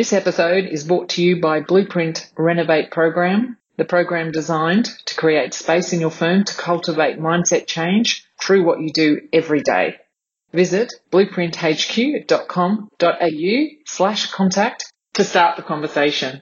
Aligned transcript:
This 0.00 0.14
episode 0.14 0.64
is 0.64 0.84
brought 0.84 1.10
to 1.10 1.22
you 1.22 1.42
by 1.42 1.60
Blueprint 1.60 2.30
Renovate 2.38 2.90
Program, 2.90 3.58
the 3.76 3.84
program 3.84 4.32
designed 4.32 4.88
to 5.04 5.14
create 5.14 5.52
space 5.52 5.92
in 5.92 6.00
your 6.00 6.10
firm 6.10 6.44
to 6.44 6.54
cultivate 6.54 7.18
mindset 7.18 7.66
change 7.66 8.24
through 8.40 8.64
what 8.64 8.80
you 8.80 8.94
do 8.94 9.20
every 9.30 9.60
day. 9.60 9.96
Visit 10.54 10.90
blueprinthq.com.au 11.12 13.66
slash 13.84 14.30
contact 14.30 14.90
to 15.12 15.22
start 15.22 15.58
the 15.58 15.62
conversation. 15.62 16.40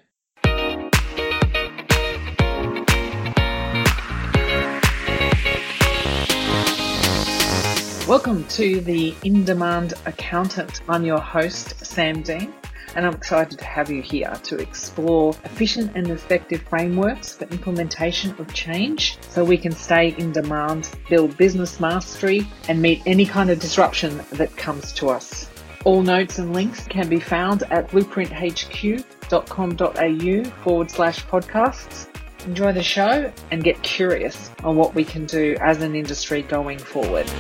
Welcome 8.07 8.45
to 8.51 8.81
the 8.81 9.17
In 9.25 9.45
Demand 9.45 9.95
Accountant. 10.07 10.81
I'm 10.89 11.05
your 11.05 11.21
host, 11.21 11.85
Sam 11.85 12.23
Dean, 12.23 12.55
and 12.95 13.07
I'm 13.07 13.15
excited 13.15 13.59
to 13.59 13.65
have 13.65 13.91
you 13.91 14.03
here 14.03 14.33
to 14.45 14.57
explore 14.57 15.35
efficient 15.45 15.93
and 15.95 16.09
effective 16.09 16.63
frameworks 16.63 17.35
for 17.35 17.45
implementation 17.45 18.35
of 18.39 18.53
change 18.53 19.19
so 19.29 19.45
we 19.45 19.59
can 19.59 19.73
stay 19.73 20.15
in 20.19 20.33
demand, 20.33 20.91
build 21.09 21.37
business 21.37 21.81
mastery, 21.81 22.47
and 22.69 22.81
meet 22.81 23.03
any 23.07 23.27
kind 23.27 23.51
of 23.51 23.61
disruption 23.61 24.21
that 24.33 24.57
comes 24.57 24.93
to 24.95 25.09
us. 25.09 25.51
All 25.85 26.03
notes 26.03 26.39
and 26.39 26.53
links 26.53 26.85
can 26.87 27.09
be 27.09 27.21
found 27.21 27.63
at 27.71 27.89
blueprinthq.com.au 27.89 30.45
forward 30.63 30.91
slash 30.91 31.25
podcasts. 31.27 32.09
Enjoy 32.47 32.73
the 32.73 32.83
show 32.83 33.33
and 33.51 33.63
get 33.63 33.83
curious 33.83 34.51
on 34.65 34.77
what 34.77 34.95
we 34.95 35.05
can 35.05 35.27
do 35.27 35.55
as 35.61 35.83
an 35.83 35.95
industry 35.95 36.41
going 36.43 36.79
forward. 36.79 37.31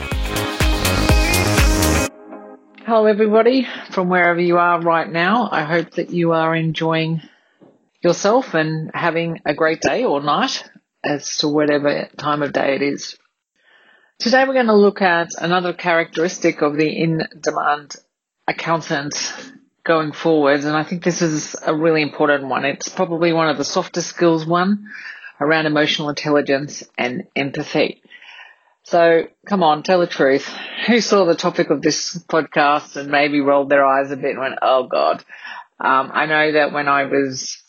Hello, 2.89 3.05
everybody, 3.05 3.67
from 3.91 4.09
wherever 4.09 4.41
you 4.41 4.57
are 4.57 4.81
right 4.81 5.13
now. 5.13 5.47
I 5.53 5.65
hope 5.65 5.91
that 5.97 6.09
you 6.09 6.33
are 6.33 6.57
enjoying 6.57 7.21
yourself 8.03 8.55
and 8.55 8.91
having 8.95 9.43
a 9.45 9.53
great 9.53 9.83
day 9.83 10.05
or 10.05 10.23
night 10.23 10.65
as 11.05 11.37
to 11.41 11.49
whatever 11.49 12.09
time 12.17 12.43
of 12.43 12.55
day 12.55 12.77
it 12.77 12.81
is. 12.81 13.19
Today, 14.19 14.43
we're 14.47 14.55
going 14.55 14.69
to 14.69 14.75
look 14.75 15.03
at 15.03 15.29
another 15.39 15.75
characteristic 15.75 16.63
of 16.63 16.79
the 16.79 16.89
in 16.89 17.29
demand 17.39 17.97
accountant 18.47 19.35
going 19.85 20.13
forward. 20.13 20.61
And 20.61 20.75
I 20.75 20.83
think 20.83 21.05
this 21.05 21.21
is 21.21 21.55
a 21.63 21.75
really 21.75 22.01
important 22.01 22.47
one. 22.47 22.65
It's 22.65 22.89
probably 22.89 23.35
one 23.35 23.51
of 23.51 23.59
the 23.59 23.65
softer 23.65 24.01
skills 24.01 24.47
one 24.47 24.89
around 25.39 25.67
emotional 25.67 26.09
intelligence 26.09 26.85
and 26.97 27.25
empathy. 27.37 28.01
So 28.91 29.25
come 29.47 29.63
on, 29.63 29.83
tell 29.83 30.01
the 30.01 30.07
truth. 30.07 30.49
Who 30.87 31.03
saw 31.03 31.27
the 31.27 31.35
topic 31.35 31.69
of 31.69 31.83
this 31.83 32.17
podcast 32.31 32.97
and 32.97 33.11
maybe 33.11 33.41
rolled 33.41 33.69
their 33.69 33.85
eyes 33.85 34.11
a 34.11 34.17
bit 34.17 34.31
and 34.31 34.41
went, 34.41 34.55
oh 34.63 34.87
God. 34.87 35.23
Um, 35.79 36.11
I 36.13 36.25
know 36.25 36.53
that 36.53 36.73
when 36.73 36.89
I 36.89 37.05
was 37.05 37.63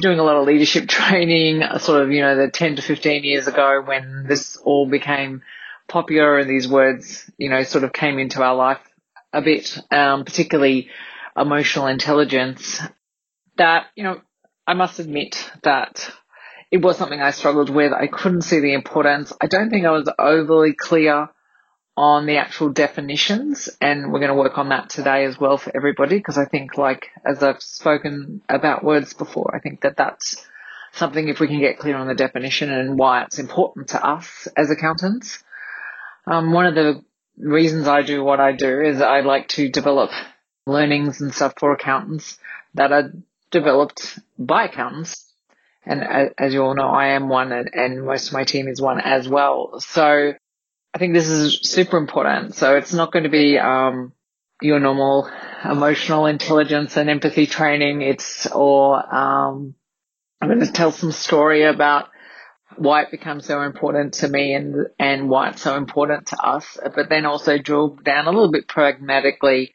doing 0.00 0.18
a 0.18 0.24
lot 0.24 0.36
of 0.36 0.46
leadership 0.46 0.88
training, 0.88 1.62
sort 1.78 2.02
of, 2.02 2.10
you 2.10 2.22
know, 2.22 2.36
the 2.36 2.50
10 2.50 2.76
to 2.76 2.82
15 2.82 3.22
years 3.22 3.46
ago 3.46 3.82
when 3.86 4.26
this 4.28 4.56
all 4.56 4.88
became 4.88 5.42
popular 5.86 6.40
and 6.40 6.50
these 6.50 6.66
words, 6.66 7.30
you 7.38 7.50
know, 7.50 7.62
sort 7.62 7.84
of 7.84 7.92
came 7.92 8.18
into 8.18 8.42
our 8.42 8.56
life 8.56 8.80
a 9.32 9.42
bit, 9.42 9.78
um, 9.92 10.24
particularly 10.24 10.88
emotional 11.36 11.86
intelligence, 11.86 12.82
that, 13.58 13.86
you 13.94 14.02
know, 14.02 14.20
I 14.66 14.74
must 14.74 14.98
admit 14.98 15.52
that 15.62 16.10
it 16.74 16.82
was 16.82 16.98
something 16.98 17.20
I 17.20 17.30
struggled 17.30 17.70
with. 17.70 17.92
I 17.92 18.08
couldn't 18.08 18.42
see 18.42 18.58
the 18.58 18.74
importance. 18.74 19.32
I 19.40 19.46
don't 19.46 19.70
think 19.70 19.86
I 19.86 19.92
was 19.92 20.10
overly 20.18 20.72
clear 20.72 21.28
on 21.96 22.26
the 22.26 22.38
actual 22.38 22.70
definitions 22.70 23.68
and 23.80 24.12
we're 24.12 24.18
going 24.18 24.32
to 24.32 24.34
work 24.34 24.58
on 24.58 24.70
that 24.70 24.90
today 24.90 25.24
as 25.24 25.38
well 25.38 25.56
for 25.56 25.70
everybody 25.76 26.16
because 26.16 26.36
I 26.36 26.46
think 26.46 26.76
like 26.76 27.10
as 27.24 27.44
I've 27.44 27.62
spoken 27.62 28.42
about 28.48 28.82
words 28.82 29.14
before, 29.14 29.54
I 29.54 29.60
think 29.60 29.82
that 29.82 29.96
that's 29.96 30.44
something 30.90 31.28
if 31.28 31.38
we 31.38 31.46
can 31.46 31.60
get 31.60 31.78
clear 31.78 31.94
on 31.94 32.08
the 32.08 32.14
definition 32.16 32.72
and 32.72 32.98
why 32.98 33.22
it's 33.22 33.38
important 33.38 33.90
to 33.90 34.04
us 34.04 34.48
as 34.56 34.68
accountants. 34.68 35.44
Um, 36.26 36.52
one 36.52 36.66
of 36.66 36.74
the 36.74 37.04
reasons 37.38 37.86
I 37.86 38.02
do 38.02 38.24
what 38.24 38.40
I 38.40 38.50
do 38.50 38.80
is 38.80 39.00
I 39.00 39.20
like 39.20 39.46
to 39.50 39.68
develop 39.68 40.10
learnings 40.66 41.20
and 41.20 41.32
stuff 41.32 41.54
for 41.56 41.72
accountants 41.72 42.36
that 42.74 42.90
are 42.90 43.12
developed 43.52 44.18
by 44.36 44.64
accountants 44.64 45.23
and 45.86 46.32
as 46.38 46.54
you 46.54 46.62
all 46.62 46.74
know, 46.74 46.88
I 46.88 47.08
am 47.08 47.28
one 47.28 47.52
and, 47.52 47.70
and 47.74 48.04
most 48.04 48.28
of 48.28 48.32
my 48.32 48.44
team 48.44 48.68
is 48.68 48.80
one 48.80 49.00
as 49.00 49.28
well. 49.28 49.80
So 49.80 50.34
I 50.94 50.98
think 50.98 51.12
this 51.12 51.28
is 51.28 51.60
super 51.62 51.98
important. 51.98 52.54
So 52.54 52.76
it's 52.76 52.94
not 52.94 53.12
going 53.12 53.24
to 53.24 53.30
be, 53.30 53.58
um, 53.58 54.12
your 54.62 54.80
normal 54.80 55.28
emotional 55.64 56.26
intelligence 56.26 56.96
and 56.96 57.10
empathy 57.10 57.46
training. 57.46 58.02
It's, 58.02 58.46
or, 58.46 58.96
um, 59.14 59.74
I'm 60.40 60.48
going 60.48 60.60
to 60.60 60.72
tell 60.72 60.92
some 60.92 61.12
story 61.12 61.64
about 61.64 62.08
why 62.76 63.02
it 63.02 63.10
becomes 63.10 63.46
so 63.46 63.62
important 63.62 64.14
to 64.14 64.28
me 64.28 64.54
and, 64.54 64.86
and 64.98 65.28
why 65.28 65.50
it's 65.50 65.62
so 65.62 65.76
important 65.76 66.28
to 66.28 66.36
us, 66.36 66.78
but 66.94 67.08
then 67.08 67.26
also 67.26 67.58
drill 67.58 67.90
down 68.02 68.26
a 68.26 68.30
little 68.30 68.50
bit 68.50 68.68
pragmatically 68.68 69.74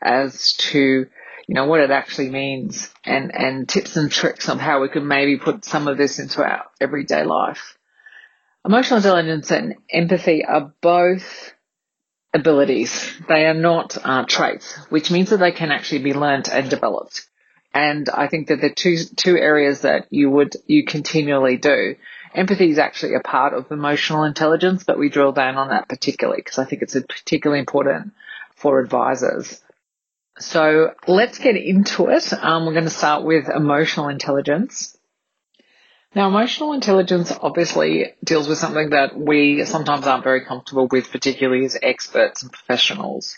as 0.00 0.52
to 0.54 1.06
you 1.46 1.54
know, 1.54 1.66
what 1.66 1.80
it 1.80 1.90
actually 1.90 2.30
means 2.30 2.90
and, 3.04 3.34
and 3.34 3.68
tips 3.68 3.96
and 3.96 4.10
tricks 4.10 4.48
on 4.48 4.58
how 4.58 4.80
we 4.80 4.88
could 4.88 5.04
maybe 5.04 5.38
put 5.38 5.64
some 5.64 5.88
of 5.88 5.98
this 5.98 6.18
into 6.18 6.42
our 6.42 6.64
everyday 6.80 7.24
life. 7.24 7.76
Emotional 8.64 8.98
intelligence 8.98 9.50
and 9.50 9.74
empathy 9.90 10.44
are 10.44 10.72
both 10.80 11.52
abilities. 12.32 13.12
They 13.28 13.46
are 13.46 13.54
not 13.54 13.98
uh, 14.02 14.24
traits, 14.24 14.76
which 14.88 15.10
means 15.10 15.30
that 15.30 15.38
they 15.38 15.52
can 15.52 15.70
actually 15.72 16.02
be 16.02 16.14
learnt 16.14 16.48
and 16.48 16.70
developed. 16.70 17.26
And 17.74 18.08
I 18.08 18.28
think 18.28 18.48
that 18.48 18.60
the 18.60 18.70
two 18.70 18.96
two 19.16 19.36
areas 19.36 19.80
that 19.80 20.06
you 20.10 20.30
would 20.30 20.54
you 20.66 20.84
continually 20.84 21.56
do. 21.56 21.96
Empathy 22.34 22.70
is 22.70 22.78
actually 22.78 23.14
a 23.14 23.20
part 23.20 23.52
of 23.54 23.70
emotional 23.70 24.24
intelligence, 24.24 24.84
but 24.84 24.98
we 24.98 25.08
drill 25.08 25.32
down 25.32 25.56
on 25.56 25.68
that 25.68 25.88
particularly 25.88 26.40
because 26.40 26.58
I 26.58 26.64
think 26.64 26.82
it's 26.82 26.94
particularly 26.94 27.60
important 27.60 28.12
for 28.54 28.78
advisors. 28.78 29.60
So 30.42 30.94
let's 31.06 31.38
get 31.38 31.56
into 31.56 32.08
it. 32.08 32.32
Um, 32.32 32.66
we're 32.66 32.72
going 32.72 32.84
to 32.84 32.90
start 32.90 33.24
with 33.24 33.48
emotional 33.48 34.08
intelligence. 34.08 34.96
Now, 36.14 36.28
emotional 36.28 36.72
intelligence 36.72 37.32
obviously 37.40 38.12
deals 38.22 38.48
with 38.48 38.58
something 38.58 38.90
that 38.90 39.16
we 39.16 39.64
sometimes 39.64 40.06
aren't 40.06 40.24
very 40.24 40.44
comfortable 40.44 40.88
with, 40.90 41.10
particularly 41.10 41.64
as 41.64 41.78
experts 41.80 42.42
and 42.42 42.52
professionals. 42.52 43.36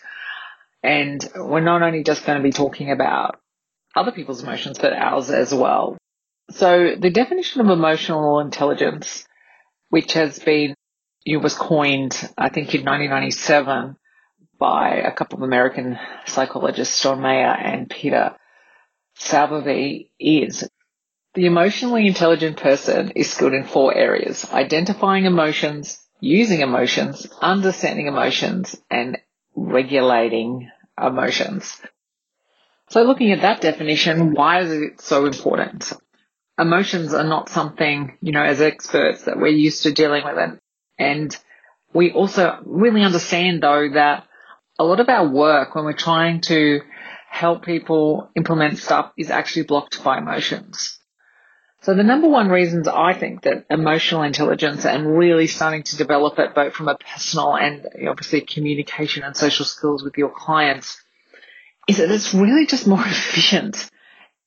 And 0.82 1.26
we're 1.36 1.60
not 1.60 1.82
only 1.82 2.02
just 2.02 2.26
going 2.26 2.38
to 2.38 2.42
be 2.42 2.52
talking 2.52 2.90
about 2.90 3.38
other 3.94 4.10
people's 4.10 4.42
emotions, 4.42 4.78
but 4.78 4.92
ours 4.92 5.30
as 5.30 5.54
well. 5.54 5.96
So 6.50 6.96
the 6.98 7.10
definition 7.10 7.60
of 7.60 7.68
emotional 7.68 8.40
intelligence, 8.40 9.26
which 9.90 10.14
has 10.14 10.38
been, 10.38 10.74
it 11.24 11.36
was 11.36 11.54
coined, 11.54 12.12
I 12.36 12.48
think 12.48 12.74
in 12.74 12.84
1997, 12.84 13.96
by 14.58 14.96
a 14.96 15.12
couple 15.12 15.38
of 15.38 15.42
American 15.42 15.98
psychologists, 16.26 17.02
John 17.02 17.20
Mayer 17.20 17.52
and 17.52 17.88
Peter 17.88 18.36
Salovey, 19.18 20.10
is 20.18 20.68
the 21.34 21.46
emotionally 21.46 22.06
intelligent 22.06 22.56
person 22.56 23.10
is 23.16 23.32
skilled 23.32 23.54
in 23.54 23.64
four 23.64 23.94
areas 23.94 24.46
identifying 24.52 25.24
emotions, 25.24 25.98
using 26.20 26.60
emotions, 26.60 27.26
understanding 27.40 28.06
emotions, 28.06 28.76
and 28.90 29.18
regulating 29.56 30.70
emotions. 31.00 31.80
So, 32.90 33.02
looking 33.02 33.32
at 33.32 33.42
that 33.42 33.60
definition, 33.60 34.32
why 34.34 34.60
is 34.60 34.70
it 34.70 35.00
so 35.00 35.26
important? 35.26 35.92
Emotions 36.58 37.12
are 37.12 37.24
not 37.24 37.48
something, 37.48 38.16
you 38.20 38.30
know, 38.30 38.42
as 38.42 38.60
experts 38.60 39.24
that 39.24 39.38
we're 39.38 39.48
used 39.48 39.82
to 39.82 39.92
dealing 39.92 40.22
with. 40.24 40.38
And, 40.38 40.60
and 40.98 41.36
we 41.92 42.12
also 42.12 42.58
really 42.64 43.02
understand, 43.02 43.62
though, 43.62 43.88
that 43.94 44.28
a 44.78 44.84
lot 44.84 45.00
of 45.00 45.08
our 45.08 45.28
work 45.28 45.74
when 45.74 45.84
we're 45.84 45.92
trying 45.92 46.40
to 46.42 46.80
help 47.30 47.64
people 47.64 48.30
implement 48.36 48.78
stuff 48.78 49.12
is 49.16 49.30
actually 49.30 49.64
blocked 49.64 50.02
by 50.02 50.18
emotions. 50.18 50.98
So 51.82 51.94
the 51.94 52.02
number 52.02 52.28
one 52.28 52.48
reasons 52.48 52.88
I 52.88 53.12
think 53.12 53.42
that 53.42 53.66
emotional 53.68 54.22
intelligence 54.22 54.86
and 54.86 55.18
really 55.18 55.46
starting 55.46 55.82
to 55.82 55.96
develop 55.96 56.38
it 56.38 56.54
both 56.54 56.72
from 56.72 56.88
a 56.88 56.96
personal 56.96 57.56
and 57.56 57.86
obviously 58.08 58.40
communication 58.40 59.22
and 59.22 59.36
social 59.36 59.66
skills 59.66 60.02
with 60.02 60.16
your 60.16 60.30
clients 60.30 60.98
is 61.86 61.98
that 61.98 62.10
it's 62.10 62.32
really 62.32 62.66
just 62.66 62.86
more 62.86 63.02
efficient. 63.06 63.90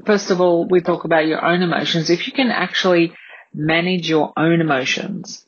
First 0.06 0.32
of 0.32 0.42
all, 0.42 0.68
we 0.68 0.82
talk 0.82 1.04
about 1.04 1.28
your 1.28 1.46
own 1.46 1.62
emotions. 1.62 2.10
If 2.10 2.26
you 2.26 2.34
can 2.34 2.50
actually 2.50 3.14
manage 3.54 4.10
your 4.10 4.34
own 4.36 4.60
emotions 4.62 5.46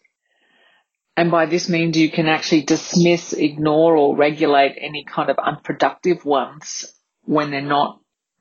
and 1.20 1.32
by 1.32 1.48
this 1.48 1.68
means, 1.68 1.98
you 1.98 2.10
can 2.10 2.28
actually 2.28 2.62
dismiss, 2.62 3.34
ignore, 3.34 3.98
or 3.98 4.16
regulate 4.16 4.78
any 4.80 5.04
kind 5.04 5.30
of 5.30 5.38
unproductive 5.38 6.24
ones 6.24 6.94
when 7.26 7.52
they're 7.52 7.62
not 7.62 8.00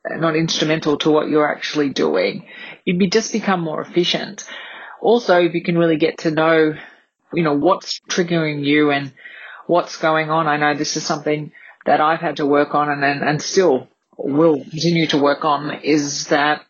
not 0.09 0.37
instrumental 0.37 0.97
to 0.99 1.11
what 1.11 1.29
you're 1.29 1.51
actually 1.51 1.89
doing. 1.89 2.47
You'd 2.85 3.01
be 3.01 3.09
just 3.11 3.33
become 3.33 3.63
more 3.63 3.81
efficient. 3.81 4.45
Also, 5.01 5.43
if 5.43 5.55
you 5.55 5.63
can 5.65 5.77
really 5.77 5.97
get 5.97 6.19
to 6.19 6.31
know, 6.31 6.75
you 7.33 7.43
know, 7.43 7.55
what's 7.57 7.99
triggering 8.09 8.65
you 8.65 8.93
and 8.93 9.13
what's 9.67 9.97
going 9.97 10.31
on. 10.31 10.47
I 10.47 10.57
know 10.57 10.77
this 10.77 10.97
is 10.97 11.05
something 11.05 11.51
that 11.85 12.01
I've 12.01 12.21
had 12.21 12.37
to 12.37 12.47
work 12.47 12.77
on 12.77 12.89
and 12.91 13.03
and, 13.03 13.29
and 13.29 13.43
still 13.43 13.89
will 14.17 14.61
continue 14.61 15.09
to 15.09 15.19
work 15.19 15.45
on 15.45 15.81
is 15.83 16.29
that 16.29 16.65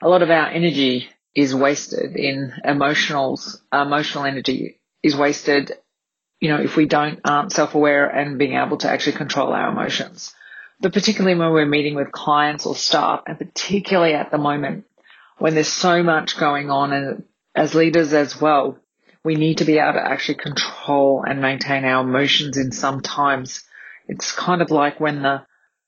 a 0.00 0.08
lot 0.08 0.22
of 0.22 0.30
our 0.30 0.46
energy 0.48 1.10
is 1.34 1.54
wasted 1.54 2.16
in 2.16 2.54
emotionals, 2.64 3.60
emotional 3.70 4.24
energy 4.24 4.80
is 5.06 5.16
wasted, 5.16 5.72
you 6.40 6.48
know, 6.48 6.60
if 6.60 6.76
we 6.76 6.86
don't 6.86 7.20
aren't 7.24 7.52
self-aware 7.52 8.06
and 8.08 8.38
being 8.38 8.54
able 8.54 8.76
to 8.78 8.90
actually 8.90 9.16
control 9.16 9.52
our 9.52 9.70
emotions. 9.70 10.34
But 10.80 10.92
particularly 10.92 11.38
when 11.38 11.52
we're 11.52 11.66
meeting 11.66 11.94
with 11.94 12.12
clients 12.12 12.66
or 12.66 12.76
staff 12.76 13.22
and 13.26 13.38
particularly 13.38 14.14
at 14.14 14.30
the 14.30 14.38
moment 14.38 14.84
when 15.38 15.54
there's 15.54 15.68
so 15.68 16.02
much 16.02 16.38
going 16.38 16.70
on 16.70 16.92
and 16.92 17.24
as 17.54 17.74
leaders 17.74 18.12
as 18.12 18.38
well, 18.40 18.78
we 19.24 19.34
need 19.34 19.58
to 19.58 19.64
be 19.64 19.78
able 19.78 19.94
to 19.94 20.06
actually 20.06 20.36
control 20.36 21.24
and 21.26 21.40
maintain 21.40 21.84
our 21.84 22.04
emotions 22.04 22.56
in 22.56 22.72
some 22.72 23.00
times. 23.00 23.64
It's 24.08 24.32
kind 24.32 24.62
of 24.62 24.70
like 24.70 25.00
when 25.00 25.22
the, 25.22 25.44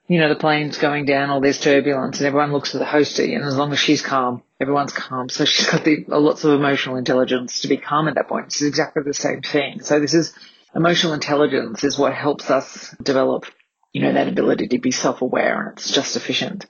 you 0.09 0.19
know, 0.19 0.31
the 0.31 0.37
plane's 0.37 0.79
going 0.79 1.05
down, 1.05 1.29
all 1.29 1.41
this 1.43 1.61
turbulence 1.61 2.19
and 2.19 2.27
everyone 2.27 2.51
looks 2.51 2.75
at 2.75 2.79
the 2.79 2.87
hostie 2.87 3.37
and 3.37 3.45
as 3.45 3.57
long 3.57 3.73
as 3.73 3.79
she's 3.79 4.01
calm, 4.01 4.43
everyone's 4.59 4.93
calm. 4.93 5.29
So 5.29 5.45
she's 5.45 5.69
got 5.69 5.85
the, 5.85 6.07
lots 6.09 6.45
of 6.45 6.59
emotional 6.59 6.97
intelligence 6.97 7.61
to 7.61 7.69
be 7.69 7.77
calm 7.77 8.09
at 8.09 8.15
that 8.15 8.27
point. 8.27 8.47
It's 8.47 8.63
exactly 8.63 9.03
the 9.05 9.13
same 9.13 9.43
thing. 9.43 9.83
So 9.83 10.01
this 10.01 10.15
is 10.15 10.33
emotional 10.75 11.13
intelligence 11.13 11.85
is 11.85 11.99
what 11.99 12.15
helps 12.15 12.51
us 12.51 12.95
develop, 13.03 13.45
you 13.93 14.01
know, 14.01 14.15
that 14.15 14.29
ability 14.29 14.69
to 14.69 14.79
be 14.79 14.93
self-aware 14.93 15.69
and 15.69 15.79
it's 15.79 15.93
just 15.93 16.17
efficient. 16.17 16.65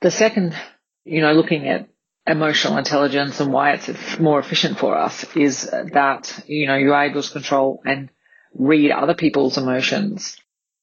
The 0.00 0.10
second, 0.10 0.56
you 1.04 1.20
know, 1.20 1.34
looking 1.34 1.68
at 1.68 1.88
emotional 2.26 2.78
intelligence 2.78 3.38
and 3.38 3.52
why 3.52 3.74
it's 3.74 4.18
more 4.18 4.40
efficient 4.40 4.76
for 4.76 4.96
us 4.96 5.24
is 5.36 5.70
that, 5.70 6.42
you 6.48 6.66
know, 6.66 6.76
you're 6.76 7.00
able 7.00 7.22
to 7.22 7.32
control 7.32 7.80
and 7.86 8.10
read 8.52 8.90
other 8.90 9.14
people's 9.14 9.56
emotions 9.56 10.36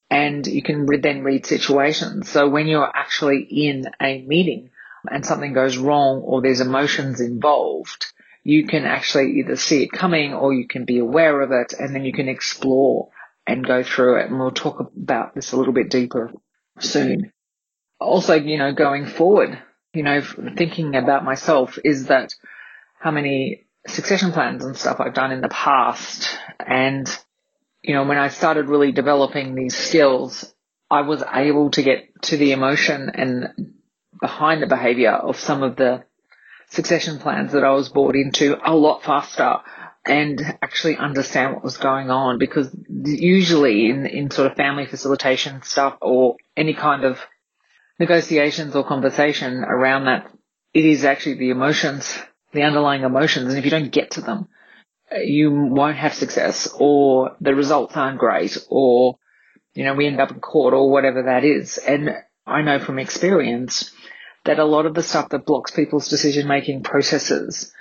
and 0.09 0.45
you 0.47 0.63
can 0.63 0.87
then 1.01 1.23
read 1.23 1.45
situations. 1.45 2.29
So 2.29 2.47
when 2.49 2.67
you're 2.67 2.89
actually 2.93 3.41
in 3.41 3.85
a 4.01 4.21
meeting 4.21 4.69
and 5.09 5.25
something 5.25 5.53
goes 5.53 5.77
wrong 5.77 6.21
or 6.21 6.41
there's 6.41 6.61
emotions 6.61 7.19
involved, 7.19 8.07
you 8.43 8.65
can 8.67 8.85
actually 8.85 9.39
either 9.39 9.57
see 9.57 9.83
it 9.83 9.91
coming 9.91 10.33
or 10.33 10.53
you 10.53 10.67
can 10.67 10.85
be 10.85 10.99
aware 10.99 11.41
of 11.41 11.51
it 11.51 11.73
and 11.77 11.93
then 11.93 12.05
you 12.05 12.13
can 12.13 12.29
explore 12.29 13.09
and 13.45 13.65
go 13.65 13.83
through 13.83 14.19
it. 14.19 14.29
And 14.29 14.39
we'll 14.39 14.51
talk 14.51 14.79
about 14.79 15.35
this 15.35 15.51
a 15.51 15.57
little 15.57 15.73
bit 15.73 15.89
deeper 15.89 16.31
soon. 16.79 17.33
Also, 17.99 18.35
you 18.35 18.57
know, 18.57 18.73
going 18.73 19.05
forward, 19.05 19.59
you 19.93 20.03
know, 20.03 20.21
thinking 20.21 20.95
about 20.95 21.25
myself 21.25 21.77
is 21.83 22.07
that 22.07 22.33
how 22.99 23.11
many 23.11 23.67
succession 23.87 24.31
plans 24.31 24.63
and 24.63 24.77
stuff 24.77 24.99
I've 24.99 25.13
done 25.13 25.31
in 25.31 25.41
the 25.41 25.49
past. 25.49 26.37
And, 26.59 27.07
you 27.81 27.93
know, 27.93 28.03
when 28.05 28.17
I 28.17 28.29
started 28.29 28.67
really 28.67 28.91
developing 28.91 29.55
these 29.55 29.75
skills, 29.75 30.53
I 30.89 31.01
was 31.01 31.23
able 31.33 31.71
to 31.71 31.81
get 31.81 32.21
to 32.23 32.37
the 32.37 32.51
emotion 32.51 33.11
and 33.13 33.73
behind 34.19 34.61
the 34.61 34.67
behavior 34.67 35.11
of 35.11 35.37
some 35.37 35.63
of 35.63 35.75
the 35.75 36.03
succession 36.69 37.19
plans 37.19 37.53
that 37.53 37.63
I 37.63 37.71
was 37.71 37.89
brought 37.89 38.15
into 38.15 38.57
a 38.63 38.73
lot 38.75 39.03
faster 39.03 39.57
and 40.05 40.41
actually 40.61 40.97
understand 40.97 41.53
what 41.53 41.63
was 41.63 41.77
going 41.77 42.09
on 42.09 42.39
because 42.39 42.73
usually 43.03 43.89
in, 43.89 44.05
in 44.05 44.31
sort 44.31 44.49
of 44.49 44.57
family 44.57 44.85
facilitation 44.85 45.61
stuff 45.63 45.97
or 46.01 46.37
any 46.55 46.73
kind 46.73 47.03
of 47.03 47.19
negotiations 47.99 48.75
or 48.75 48.85
conversation 48.85 49.63
around 49.63 50.05
that, 50.05 50.31
it 50.73 50.85
is 50.85 51.03
actually 51.03 51.35
the 51.35 51.49
emotions, 51.49 52.17
the 52.53 52.63
underlying 52.63 53.03
emotions. 53.03 53.49
And 53.49 53.57
if 53.57 53.65
you 53.65 53.71
don't 53.71 53.91
get 53.91 54.11
to 54.11 54.21
them, 54.21 54.47
you 55.11 55.51
won't 55.51 55.97
have 55.97 56.13
success 56.13 56.67
or 56.79 57.35
the 57.39 57.55
results 57.55 57.95
aren't 57.95 58.19
great 58.19 58.57
or, 58.69 59.17
you 59.73 59.83
know, 59.83 59.93
we 59.93 60.07
end 60.07 60.19
up 60.19 60.31
in 60.31 60.39
court 60.39 60.73
or 60.73 60.89
whatever 60.91 61.23
that 61.23 61.43
is. 61.43 61.77
And 61.77 62.09
I 62.45 62.61
know 62.61 62.79
from 62.79 62.99
experience 62.99 63.91
that 64.45 64.59
a 64.59 64.65
lot 64.65 64.85
of 64.85 64.93
the 64.93 65.03
stuff 65.03 65.29
that 65.29 65.45
blocks 65.45 65.71
people's 65.71 66.09
decision 66.09 66.47
making 66.47 66.83
processes 66.83 67.71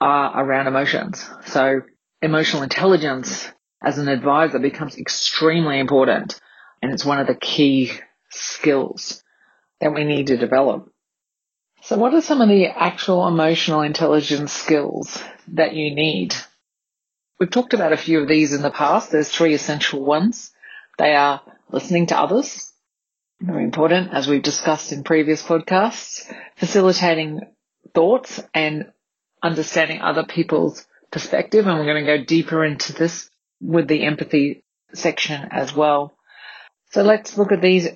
are 0.00 0.44
around 0.44 0.66
emotions. 0.66 1.28
So 1.46 1.82
emotional 2.22 2.62
intelligence 2.62 3.48
as 3.82 3.98
an 3.98 4.08
advisor 4.08 4.58
becomes 4.58 4.96
extremely 4.96 5.78
important 5.78 6.38
and 6.82 6.92
it's 6.92 7.04
one 7.04 7.18
of 7.18 7.26
the 7.26 7.34
key 7.34 7.92
skills 8.30 9.22
that 9.80 9.94
we 9.94 10.04
need 10.04 10.28
to 10.28 10.36
develop. 10.36 10.90
So 11.82 11.96
what 11.96 12.14
are 12.14 12.20
some 12.20 12.40
of 12.40 12.48
the 12.48 12.66
actual 12.66 13.26
emotional 13.26 13.80
intelligence 13.80 14.52
skills 14.52 15.22
that 15.48 15.74
you 15.74 15.94
need? 15.94 16.34
We've 17.40 17.50
talked 17.50 17.72
about 17.72 17.94
a 17.94 17.96
few 17.96 18.20
of 18.20 18.28
these 18.28 18.52
in 18.52 18.60
the 18.60 18.70
past. 18.70 19.10
There's 19.10 19.30
three 19.30 19.54
essential 19.54 20.04
ones. 20.04 20.52
They 20.98 21.14
are 21.14 21.40
listening 21.72 22.08
to 22.08 22.18
others, 22.18 22.70
very 23.40 23.64
important, 23.64 24.12
as 24.12 24.28
we've 24.28 24.42
discussed 24.42 24.92
in 24.92 25.04
previous 25.04 25.42
podcasts, 25.42 26.30
facilitating 26.56 27.40
thoughts 27.94 28.42
and 28.52 28.92
understanding 29.42 30.02
other 30.02 30.24
people's 30.24 30.86
perspective. 31.10 31.66
And 31.66 31.78
we're 31.78 31.86
going 31.86 32.04
to 32.04 32.18
go 32.18 32.24
deeper 32.24 32.62
into 32.62 32.92
this 32.92 33.30
with 33.58 33.88
the 33.88 34.04
empathy 34.04 34.62
section 34.92 35.48
as 35.50 35.74
well. 35.74 36.12
So 36.90 37.00
let's 37.02 37.38
look 37.38 37.52
at 37.52 37.62
these 37.62 37.88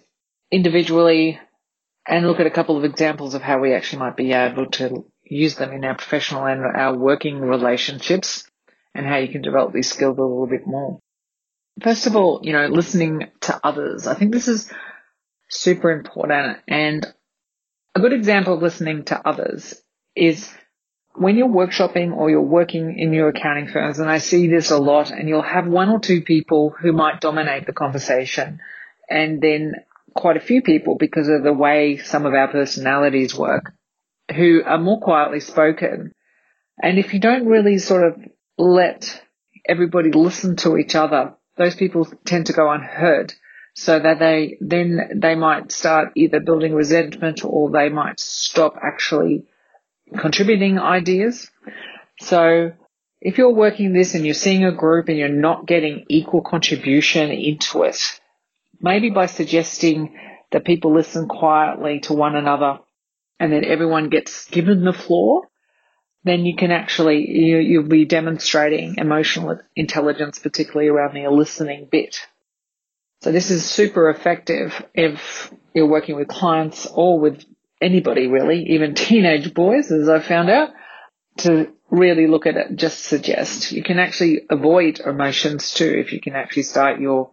individually 0.51 1.39
and 2.09 2.27
look 2.27 2.41
at 2.41 2.47
a 2.47 2.51
couple 2.51 2.79
of 2.79 2.85
examples 2.85 3.35
of 3.35 3.43
how 3.43 3.59
we 3.59 3.75
actually 3.75 3.99
might 3.99 4.17
be 4.17 4.33
able 4.33 4.71
to 4.71 5.05
use 5.23 5.57
them 5.57 5.73
in 5.73 5.85
our 5.85 5.97
professional 5.97 6.47
and 6.47 6.65
our 6.65 6.97
working 6.97 7.41
relationships 7.41 8.45
and 8.95 9.07
how 9.07 9.17
you 9.17 9.29
can 9.29 9.43
develop 9.43 9.73
these 9.73 9.91
skills 9.91 10.19
a 10.19 10.23
little 10.23 10.47
bit 10.47 10.67
more. 10.67 10.99
First 11.83 12.07
of 12.07 12.15
all, 12.17 12.41
you 12.43 12.53
know, 12.53 12.67
listening 12.69 13.31
to 13.43 13.61
others. 13.65 14.07
I 14.07 14.15
think 14.15 14.33
this 14.33 14.49
is 14.49 14.71
super 15.49 15.91
important 15.91 16.59
and 16.69 17.07
a 17.95 18.01
good 18.01 18.13
example 18.13 18.55
of 18.55 18.63
listening 18.63 19.05
to 19.05 19.27
others 19.27 19.81
is 20.17 20.53
when 21.15 21.37
you're 21.37 21.49
workshopping 21.49 22.13
or 22.13 22.29
you're 22.29 22.41
working 22.41 22.99
in 22.99 23.13
your 23.13 23.29
accounting 23.29 23.69
firms, 23.69 24.01
and 24.01 24.11
I 24.11 24.19
see 24.19 24.49
this 24.49 24.71
a 24.71 24.79
lot, 24.79 25.11
and 25.13 25.29
you'll 25.29 25.43
have 25.43 25.67
one 25.67 25.89
or 25.89 26.01
two 26.01 26.23
people 26.23 26.71
who 26.71 26.93
might 26.93 27.21
dominate 27.21 27.67
the 27.67 27.73
conversation, 27.73 28.59
and 29.09 29.41
then 29.41 29.75
quite 30.15 30.37
a 30.37 30.41
few 30.41 30.63
people 30.63 30.97
because 30.99 31.29
of 31.29 31.45
the 31.45 31.53
way 31.53 31.99
some 31.99 32.27
of 32.27 32.35
our 32.35 32.49
personalities 32.49 33.35
work 33.35 33.73
who 34.35 34.63
are 34.65 34.79
more 34.79 35.01
quietly 35.01 35.41
spoken. 35.41 36.13
And 36.83 36.99
if 36.99 37.15
you 37.15 37.21
don't 37.21 37.47
really 37.47 37.79
sort 37.79 38.05
of 38.05 38.17
let 38.59 39.23
everybody 39.67 40.13
listen 40.13 40.57
to 40.57 40.77
each 40.77 40.95
other, 40.95 41.35
those 41.57 41.75
people 41.75 42.07
tend 42.25 42.47
to 42.47 42.53
go 42.53 42.71
unheard. 42.71 43.33
So 43.77 43.99
that 43.99 44.21
they, 44.21 44.57
then 44.61 45.11
they 45.17 45.35
might 45.35 45.73
start 45.73 46.13
either 46.15 46.39
building 46.39 46.75
resentment 46.75 47.45
or 47.45 47.71
they 47.71 47.89
might 47.89 48.21
stop 48.21 48.77
actually 48.81 49.47
contributing 50.17 50.79
ideas. 50.79 51.51
So 52.21 52.73
if 53.21 53.37
you're 53.37 53.53
working 53.53 53.93
this 53.93 54.15
and 54.15 54.25
you're 54.25 54.35
seeing 54.35 54.65
a 54.65 54.71
group 54.71 55.09
and 55.09 55.19
you're 55.19 55.29
not 55.29 55.67
getting 55.67 56.05
equal 56.09 56.43
contribution 56.43 57.31
into 57.33 57.83
it, 57.83 58.21
maybe 58.81 59.11
by 59.11 59.27
suggesting 59.27 60.17
that 60.53 60.65
people 60.65 60.95
listen 60.95 61.27
quietly 61.27 62.01
to 62.01 62.13
one 62.13 62.37
another 62.37 62.79
and 63.41 63.53
then 63.53 63.65
everyone 63.65 64.09
gets 64.09 64.45
given 64.51 64.85
the 64.85 64.93
floor, 64.93 65.49
then 66.25 66.47
you 66.47 66.57
can 66.57 66.71
actually, 66.71 67.31
you, 67.31 67.59
you'll 67.59 67.89
be 67.89 68.07
demonstrating 68.07 68.97
emotional 68.97 69.61
intelligence, 69.77 70.39
particularly 70.39 70.89
around 70.89 71.15
the 71.15 71.29
listening 71.29 71.87
bit. 71.91 72.27
So 73.21 73.31
this 73.31 73.51
is 73.51 73.65
super 73.65 74.11
effective 74.11 74.85
if 74.95 75.53
you're 75.75 75.87
working 75.87 76.17
with 76.17 76.29
clients 76.29 76.87
or 76.87 77.19
with 77.19 77.45
anybody 77.81 78.27
really, 78.27 78.65
even 78.71 78.95
teenage 78.95 79.55
boys, 79.55 79.91
as 79.93 80.09
I 80.09 80.21
found 80.21 80.51
out, 80.51 80.71
to 81.39 81.73
really 81.91 82.27
look 82.27 82.47
at 82.47 82.57
it, 82.57 82.77
just 82.77 83.05
suggest. 83.05 83.73
You 83.73 83.83
can 83.83 83.99
actually 83.99 84.43
avoid 84.49 85.01
emotions 85.01 85.75
too 85.75 85.95
if 86.05 86.13
you 86.13 86.21
can 86.21 86.35
actually 86.35 86.63
start 86.63 87.01
your 87.01 87.31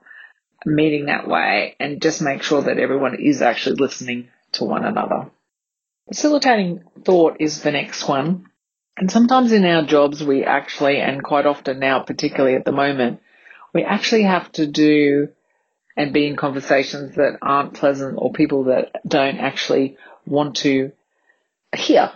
meeting 0.66 1.06
that 1.06 1.28
way 1.28 1.76
and 1.80 2.02
just 2.02 2.22
make 2.22 2.44
sure 2.44 2.62
that 2.62 2.78
everyone 2.78 3.20
is 3.20 3.42
actually 3.42 3.78
listening 3.78 4.28
to 4.54 4.66
one 4.66 4.86
another. 4.86 5.32
Facilitating 6.08 6.84
thought 7.04 7.38
is 7.40 7.62
the 7.62 7.72
next 7.72 8.08
one. 8.08 8.51
And 9.02 9.12
sometimes 9.12 9.52
in 9.52 9.66
our 9.66 9.82
jobs, 9.82 10.24
we 10.24 10.44
actually, 10.44 11.02
and 11.02 11.24
quite 11.24 11.48
often 11.48 11.80
now, 11.80 12.02
particularly 12.04 12.56
at 12.56 12.66
the 12.66 12.72
moment, 12.72 13.20
we 13.74 13.84
actually 13.84 14.24
have 14.24 14.52
to 14.54 14.68
do 14.68 15.30
and 15.98 16.14
be 16.14 16.28
in 16.28 16.36
conversations 16.36 17.16
that 17.16 17.40
aren't 17.42 17.74
pleasant 17.74 18.16
or 18.18 18.32
people 18.32 18.66
that 18.66 19.02
don't 19.06 19.40
actually 19.40 19.98
want 20.26 20.58
to 20.58 20.92
hear. 21.76 22.12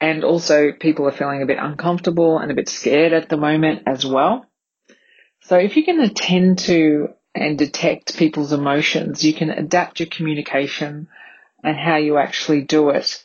And 0.00 0.24
also 0.24 0.72
people 0.72 1.06
are 1.06 1.12
feeling 1.12 1.40
a 1.40 1.46
bit 1.46 1.58
uncomfortable 1.58 2.38
and 2.38 2.50
a 2.50 2.54
bit 2.54 2.68
scared 2.68 3.12
at 3.12 3.28
the 3.28 3.36
moment 3.36 3.84
as 3.86 4.04
well. 4.04 4.44
So 5.42 5.56
if 5.56 5.76
you 5.76 5.84
can 5.84 6.00
attend 6.00 6.58
to 6.70 7.14
and 7.34 7.58
detect 7.58 8.16
people's 8.16 8.52
emotions. 8.52 9.24
You 9.24 9.34
can 9.34 9.50
adapt 9.50 10.00
your 10.00 10.08
communication 10.08 11.08
and 11.62 11.76
how 11.76 11.96
you 11.96 12.16
actually 12.16 12.62
do 12.62 12.90
it 12.90 13.24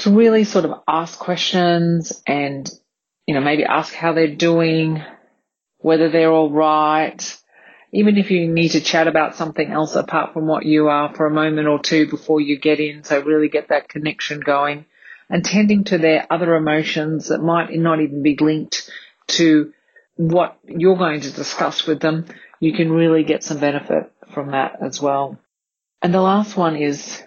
to 0.00 0.10
really 0.10 0.44
sort 0.44 0.64
of 0.64 0.80
ask 0.86 1.18
questions 1.18 2.22
and, 2.26 2.70
you 3.26 3.34
know, 3.34 3.40
maybe 3.40 3.64
ask 3.64 3.92
how 3.94 4.12
they're 4.12 4.34
doing, 4.34 5.02
whether 5.78 6.10
they're 6.10 6.32
all 6.32 6.50
right. 6.50 7.22
even 7.92 8.16
if 8.18 8.30
you 8.30 8.46
need 8.46 8.70
to 8.70 8.80
chat 8.80 9.08
about 9.08 9.36
something 9.36 9.70
else 9.70 9.96
apart 9.96 10.32
from 10.32 10.46
what 10.46 10.64
you 10.64 10.88
are 10.88 11.12
for 11.14 11.26
a 11.26 11.30
moment 11.30 11.66
or 11.66 11.78
two 11.78 12.08
before 12.08 12.40
you 12.40 12.58
get 12.58 12.78
in. 12.78 13.02
So 13.04 13.20
really 13.20 13.48
get 13.48 13.68
that 13.68 13.88
connection 13.88 14.40
going 14.40 14.86
and 15.28 15.44
tending 15.44 15.84
to 15.84 15.98
their 15.98 16.26
other 16.30 16.54
emotions 16.54 17.28
that 17.28 17.42
might 17.42 17.72
not 17.72 18.00
even 18.00 18.22
be 18.22 18.36
linked 18.36 18.90
to 19.28 19.72
what 20.16 20.58
you're 20.64 20.96
going 20.96 21.20
to 21.22 21.32
discuss 21.32 21.86
with 21.86 22.00
them. 22.00 22.26
You 22.60 22.74
can 22.74 22.92
really 22.92 23.24
get 23.24 23.42
some 23.42 23.58
benefit 23.58 24.12
from 24.32 24.52
that 24.52 24.78
as 24.82 25.00
well. 25.00 25.38
And 26.02 26.14
the 26.14 26.20
last 26.20 26.56
one 26.56 26.76
is 26.76 27.22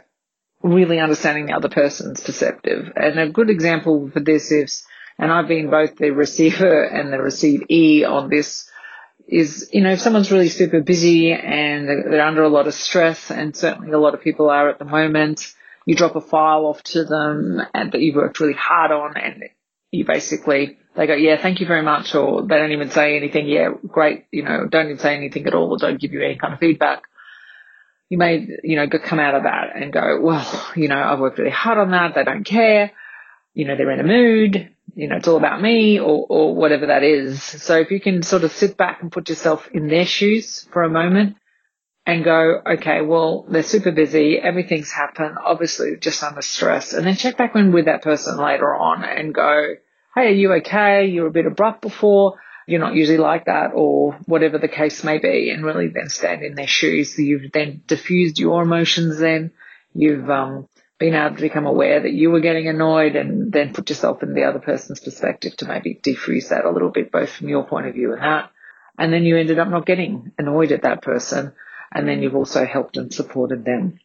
really 0.64 1.00
understanding 1.00 1.46
the 1.46 1.54
other 1.54 1.70
person's 1.70 2.22
perspective. 2.22 2.92
And 2.96 3.20
a 3.20 3.30
good 3.30 3.50
example 3.50 4.10
for 4.12 4.22
this 4.22 4.52
is, 4.52 4.86
and 5.20 5.32
I've 5.32 5.48
been 5.48 5.70
both 5.70 5.98
the 5.98 6.12
receiver 6.12 6.84
and 6.84 7.12
the 7.12 7.18
receivee 7.18 8.10
on 8.10 8.30
this 8.30 8.70
is, 9.28 9.70
you 9.72 9.82
know, 9.82 9.92
if 9.92 10.02
someone's 10.02 10.32
really 10.32 10.50
super 10.50 10.82
busy 10.82 11.32
and 11.34 11.88
they're 11.88 12.22
under 12.22 12.44
a 12.44 12.50
lot 12.50 12.68
of 12.68 12.74
stress, 12.74 13.30
and 13.30 13.56
certainly 13.56 13.92
a 13.92 14.00
lot 14.00 14.14
of 14.14 14.22
people 14.22 14.50
are 14.50 14.70
at 14.70 14.80
the 14.80 14.86
moment, 14.86 15.54
you 15.86 15.96
drop 15.96 16.16
a 16.16 16.22
file 16.22 16.66
off 16.66 16.82
to 16.84 17.04
them 17.04 17.62
and 17.74 17.92
that 17.92 18.02
you've 18.02 18.16
worked 18.16 18.40
really 18.40 18.54
hard 18.54 18.92
on 18.92 19.18
and 19.18 19.44
you 19.92 20.06
basically, 20.06 20.78
they 20.96 21.08
go, 21.08 21.14
yeah, 21.14 21.42
thank 21.42 21.60
you 21.60 21.68
very 21.68 21.84
much. 21.84 22.16
Or 22.16 22.42
they 22.42 22.56
don't 22.56 22.72
even 22.72 22.90
say 22.90 23.18
anything. 23.18 23.48
Yeah, 23.48 23.70
great. 23.88 24.26
You 24.32 24.44
know, 24.44 24.66
don't 24.68 24.86
even 24.86 25.00
say 25.00 25.16
anything 25.16 25.46
at 25.46 25.54
all 25.54 25.72
or 25.72 25.78
don't 25.78 26.00
give 26.00 26.14
you 26.14 26.24
any 26.24 26.36
kind 26.36 26.54
of 26.54 26.60
feedback. 26.60 27.04
You 28.14 28.18
may, 28.20 28.48
you 28.64 28.76
know, 28.76 28.88
come 28.88 29.20
out 29.20 29.34
of 29.34 29.44
that 29.44 29.76
and 29.76 29.92
go, 29.92 30.20
well, 30.22 30.72
you 30.76 30.88
know, 30.88 31.02
I've 31.02 31.20
worked 31.20 31.40
really 31.40 31.50
hard 31.50 31.78
on 31.80 31.92
that. 31.92 32.14
They 32.14 32.24
don't 32.24 32.44
care. 32.44 32.92
You 33.54 33.66
know, 33.66 33.76
they're 33.76 33.92
in 33.92 34.00
a 34.00 34.04
mood 34.04 34.74
you 34.96 35.08
know, 35.08 35.16
it's 35.16 35.28
all 35.28 35.38
about 35.38 35.62
me 35.62 36.00
or, 36.00 36.26
or 36.30 36.56
whatever 36.56 36.88
that 36.88 37.04
is. 37.04 37.42
So 37.42 37.80
if 37.80 37.92
you 37.92 38.00
can 38.00 38.22
sort 38.24 38.44
of 38.44 38.52
sit 38.52 38.78
back 38.78 39.02
and 39.02 39.12
put 39.12 39.30
yourself 39.30 39.68
in 39.74 39.88
their 39.88 40.06
shoes 40.06 40.68
for 40.72 40.84
a 40.84 40.90
moment 40.90 41.38
and 42.06 42.24
go, 42.24 42.62
okay, 42.66 43.02
well, 43.02 43.46
they're 43.50 43.64
super 43.64 43.92
busy. 43.92 44.38
Everything's 44.38 44.92
happened. 44.92 45.38
Obviously 45.44 45.96
just 46.00 46.22
under 46.24 46.42
stress 46.42 46.94
and 46.94 47.06
then 47.06 47.16
check 47.16 47.38
back 47.38 47.56
in 47.56 47.72
with 47.72 47.86
that 47.86 48.04
person 48.04 48.38
later 48.38 48.74
on 48.76 49.04
and 49.04 49.34
go, 49.34 49.76
Hey, 50.16 50.28
are 50.28 50.30
you 50.30 50.54
okay? 50.54 51.08
You 51.08 51.24
were 51.24 51.30
a 51.30 51.32
bit 51.32 51.48
abrupt 51.48 51.82
before. 51.82 52.36
You're 52.68 52.80
not 52.80 52.96
usually 52.96 53.18
like 53.18 53.46
that 53.46 53.72
or 53.74 54.14
whatever 54.26 54.58
the 54.58 54.68
case 54.68 55.04
may 55.04 55.18
be 55.18 55.50
and 55.50 55.66
really 55.66 55.90
then 55.90 56.10
stand 56.10 56.44
in 56.44 56.56
their 56.56 56.68
shoes. 56.68 57.16
So 57.16 57.22
you've 57.22 57.52
then 57.52 57.84
diffused 57.88 58.40
your 58.40 58.62
emotions 58.62 59.20
then. 59.20 59.52
You've, 59.94 60.30
um, 60.30 60.68
being 61.00 61.16
able 61.16 61.36
to 61.36 61.42
become 61.42 61.66
aware 61.66 62.00
that 62.00 62.14
you 62.14 62.32
were 62.32 62.40
getting 62.40 62.68
annoyed 62.68 63.16
and 63.16 63.52
then 63.52 63.74
put 63.74 63.90
yourself 63.90 64.24
in 64.24 64.34
the 64.34 64.44
other 64.44 64.60
person's 64.60 65.02
perspective 65.02 65.56
to 65.58 65.66
maybe 65.66 66.00
defuse 66.02 66.50
that 66.50 66.66
a 66.66 66.72
little 66.72 66.92
bit, 66.92 67.12
both 67.12 67.30
from 67.30 67.50
your 67.50 67.66
point 67.66 67.88
of 67.88 67.94
view 67.94 68.14
and 68.14 68.22
that. 68.22 68.52
And 68.98 69.12
then 69.12 69.24
you 69.24 69.36
ended 69.36 69.60
up 69.60 69.68
not 69.68 69.86
getting 69.86 70.32
annoyed 70.38 70.72
at 70.72 70.84
that 70.84 71.02
person. 71.02 71.54
And 71.92 72.08
then 72.08 72.22
you've 72.22 72.36
also 72.36 72.66
helped 72.66 72.98
and 72.98 73.14
supported 73.14 73.66
them. 73.66 74.00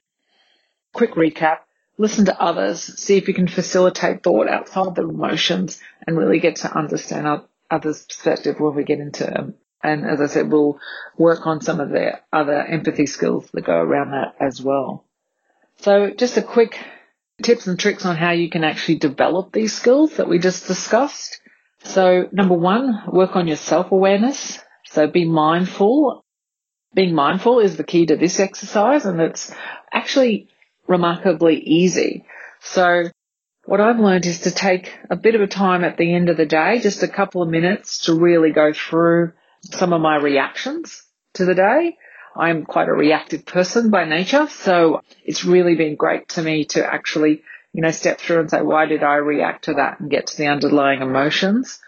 Quick 0.92 1.12
recap. 1.14 1.58
Listen 1.98 2.24
to 2.24 2.40
others. 2.40 2.80
See 3.00 3.16
if 3.16 3.28
you 3.28 3.34
can 3.34 3.48
facilitate 3.48 4.22
thought 4.22 4.48
outside 4.48 4.94
the 4.94 5.02
emotions 5.02 5.80
and 6.06 6.16
really 6.16 6.40
get 6.40 6.56
to 6.56 6.76
understand 6.76 7.26
others' 7.70 8.04
perspective 8.04 8.58
when 8.58 8.74
we 8.74 8.84
get 8.84 9.00
into 9.00 9.24
them. 9.24 9.54
And 9.82 10.04
as 10.04 10.20
I 10.20 10.26
said, 10.26 10.50
we'll 10.50 10.80
work 11.16 11.46
on 11.46 11.60
some 11.60 11.80
of 11.80 11.90
the 11.90 12.20
other 12.32 12.60
empathy 12.60 13.06
skills 13.06 13.48
that 13.52 13.64
go 13.64 13.76
around 13.76 14.10
that 14.10 14.34
as 14.40 14.60
well. 14.60 15.04
So 15.78 16.10
just 16.10 16.36
a 16.36 16.42
quick 16.42 16.78
tips 17.42 17.66
and 17.66 17.78
tricks 17.78 18.04
on 18.04 18.16
how 18.16 18.32
you 18.32 18.50
can 18.50 18.64
actually 18.64 18.96
develop 18.96 19.52
these 19.52 19.74
skills 19.74 20.16
that 20.16 20.28
we 20.28 20.38
just 20.38 20.66
discussed. 20.66 21.40
So 21.84 22.28
number 22.32 22.54
one, 22.54 23.04
work 23.12 23.36
on 23.36 23.46
your 23.46 23.56
self-awareness. 23.56 24.58
So 24.86 25.06
be 25.06 25.24
mindful. 25.24 26.24
Being 26.94 27.14
mindful 27.14 27.60
is 27.60 27.76
the 27.76 27.84
key 27.84 28.06
to 28.06 28.16
this 28.16 28.40
exercise 28.40 29.04
and 29.04 29.20
it's 29.20 29.52
actually 29.92 30.48
remarkably 30.88 31.60
easy. 31.60 32.24
So 32.60 33.04
what 33.68 33.80
I've 33.80 33.98
learned 33.98 34.26
is 34.26 34.40
to 34.40 34.50
take 34.50 34.92
a 35.10 35.16
bit 35.16 35.34
of 35.34 35.40
a 35.40 35.46
time 35.46 35.84
at 35.84 35.96
the 35.96 36.14
end 36.14 36.28
of 36.28 36.36
the 36.36 36.46
day, 36.46 36.80
just 36.80 37.02
a 37.02 37.08
couple 37.08 37.42
of 37.42 37.48
minutes 37.48 38.06
to 38.06 38.14
really 38.14 38.50
go 38.50 38.72
through 38.72 39.32
some 39.62 39.92
of 39.92 40.00
my 40.00 40.16
reactions 40.16 41.02
to 41.34 41.44
the 41.44 41.54
day 41.54 41.96
I'm 42.38 42.64
quite 42.64 42.88
a 42.88 42.92
reactive 42.92 43.44
person 43.44 43.90
by 43.90 44.04
nature. 44.04 44.46
So 44.48 45.02
it's 45.24 45.44
really 45.44 45.74
been 45.74 45.96
great 45.96 46.28
to 46.30 46.42
me 46.42 46.66
to 46.66 46.86
actually, 46.86 47.42
you 47.72 47.82
know, 47.82 47.90
step 47.90 48.20
through 48.20 48.40
and 48.40 48.50
say, 48.50 48.62
why 48.62 48.86
did 48.86 49.02
I 49.02 49.16
react 49.16 49.64
to 49.64 49.74
that 49.74 49.98
and 49.98 50.08
get 50.08 50.28
to 50.28 50.36
the 50.36 50.46
underlying 50.46 51.02
emotions? 51.02 51.80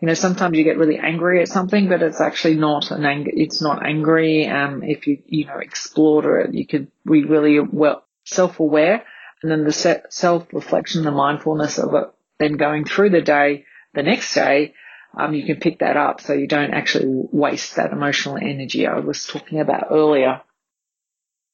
You 0.00 0.08
know, 0.08 0.14
sometimes 0.14 0.58
you 0.58 0.64
get 0.64 0.76
really 0.76 0.98
angry 0.98 1.40
at 1.40 1.48
something, 1.48 1.88
but 1.88 2.02
it's 2.02 2.20
actually 2.20 2.56
not 2.56 2.90
an 2.90 3.06
anger. 3.06 3.30
It's 3.32 3.62
not 3.62 3.86
angry. 3.86 4.46
Um, 4.46 4.82
if 4.82 5.06
you, 5.06 5.22
you 5.24 5.46
know, 5.46 5.58
explore 5.58 6.40
it, 6.40 6.52
you 6.52 6.66
could 6.66 6.88
be 7.06 7.24
really 7.24 7.60
well 7.60 8.04
self-aware 8.24 9.04
and 9.44 9.50
then 9.50 9.64
the 9.64 10.02
self-reflection, 10.08 11.04
the 11.04 11.10
mindfulness 11.10 11.78
of 11.78 11.92
it, 11.92 12.04
then 12.38 12.54
going 12.54 12.86
through 12.86 13.10
the 13.10 13.20
day, 13.20 13.66
the 13.92 14.02
next 14.02 14.34
day, 14.34 14.72
um, 15.14 15.34
you 15.34 15.44
can 15.44 15.56
pick 15.56 15.80
that 15.80 15.98
up 15.98 16.22
so 16.22 16.32
you 16.32 16.48
don't 16.48 16.72
actually 16.72 17.28
waste 17.30 17.76
that 17.76 17.92
emotional 17.92 18.38
energy 18.38 18.86
I 18.86 19.00
was 19.00 19.26
talking 19.26 19.60
about 19.60 19.88
earlier. 19.90 20.40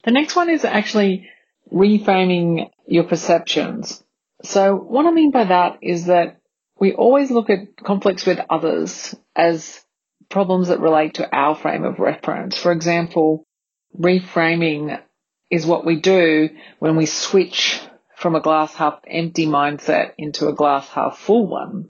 The 0.05 0.13
next 0.13 0.37
one 0.37 0.49
is 0.51 0.65
actually 0.65 1.29
reframing 1.73 2.71
your 2.87 3.03
perceptions. 3.05 4.01
So 4.45 4.77
what 4.77 5.07
I 5.07 5.11
mean 5.11 5.33
by 5.33 5.47
that 5.47 5.81
is 5.83 6.07
that 6.07 6.41
we 6.79 6.93
always 6.93 7.33
look 7.33 7.51
at 7.51 7.77
conflicts 7.77 8.25
with 8.25 8.39
others 8.49 9.17
as 9.35 9.85
problems 10.29 10.69
that 10.69 10.79
relate 10.79 11.15
to 11.15 11.29
our 11.37 11.57
frame 11.57 11.83
of 11.83 11.99
reference. 11.99 12.57
For 12.57 12.71
example, 12.71 13.49
reframing 13.99 15.01
is 15.51 15.67
what 15.67 15.85
we 15.85 15.97
do 15.97 16.51
when 16.79 16.97
we 16.97 17.07
switch 17.07 17.81
from 18.17 18.37
a 18.37 18.41
glass 18.41 18.75
half 18.75 19.01
empty 19.07 19.47
mindset 19.47 20.13
into 20.19 20.49
a 20.49 20.55
glass 20.55 20.89
half 20.89 21.19
full 21.19 21.47
one. 21.47 21.89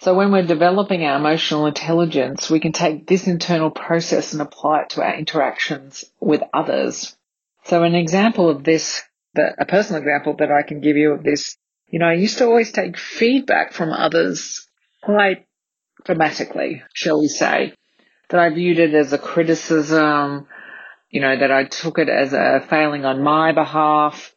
So 0.00 0.14
when 0.14 0.32
we're 0.32 0.46
developing 0.46 1.04
our 1.04 1.18
emotional 1.18 1.66
intelligence, 1.66 2.48
we 2.48 2.58
can 2.58 2.72
take 2.72 3.06
this 3.06 3.26
internal 3.26 3.70
process 3.70 4.32
and 4.32 4.40
apply 4.40 4.82
it 4.82 4.90
to 4.90 5.02
our 5.02 5.14
interactions 5.14 6.04
with 6.18 6.42
others. 6.54 7.14
So 7.64 7.82
an 7.82 7.94
example 7.94 8.48
of 8.48 8.64
this, 8.64 9.02
a 9.36 9.66
personal 9.66 10.00
example 10.00 10.36
that 10.38 10.50
I 10.50 10.66
can 10.66 10.80
give 10.80 10.96
you 10.96 11.12
of 11.12 11.22
this, 11.22 11.56
you 11.88 11.98
know, 11.98 12.06
I 12.06 12.14
used 12.14 12.38
to 12.38 12.46
always 12.46 12.72
take 12.72 12.96
feedback 12.96 13.74
from 13.74 13.92
others 13.92 14.66
quite 15.02 15.46
dramatically, 16.04 16.82
shall 16.94 17.20
we 17.20 17.28
say, 17.28 17.74
that 18.30 18.40
I 18.40 18.48
viewed 18.48 18.78
it 18.78 18.94
as 18.94 19.12
a 19.12 19.18
criticism, 19.18 20.46
you 21.10 21.20
know, 21.20 21.36
that 21.36 21.50
I 21.50 21.64
took 21.64 21.98
it 21.98 22.08
as 22.08 22.32
a 22.32 22.64
failing 22.68 23.04
on 23.04 23.22
my 23.22 23.52
behalf 23.52 24.34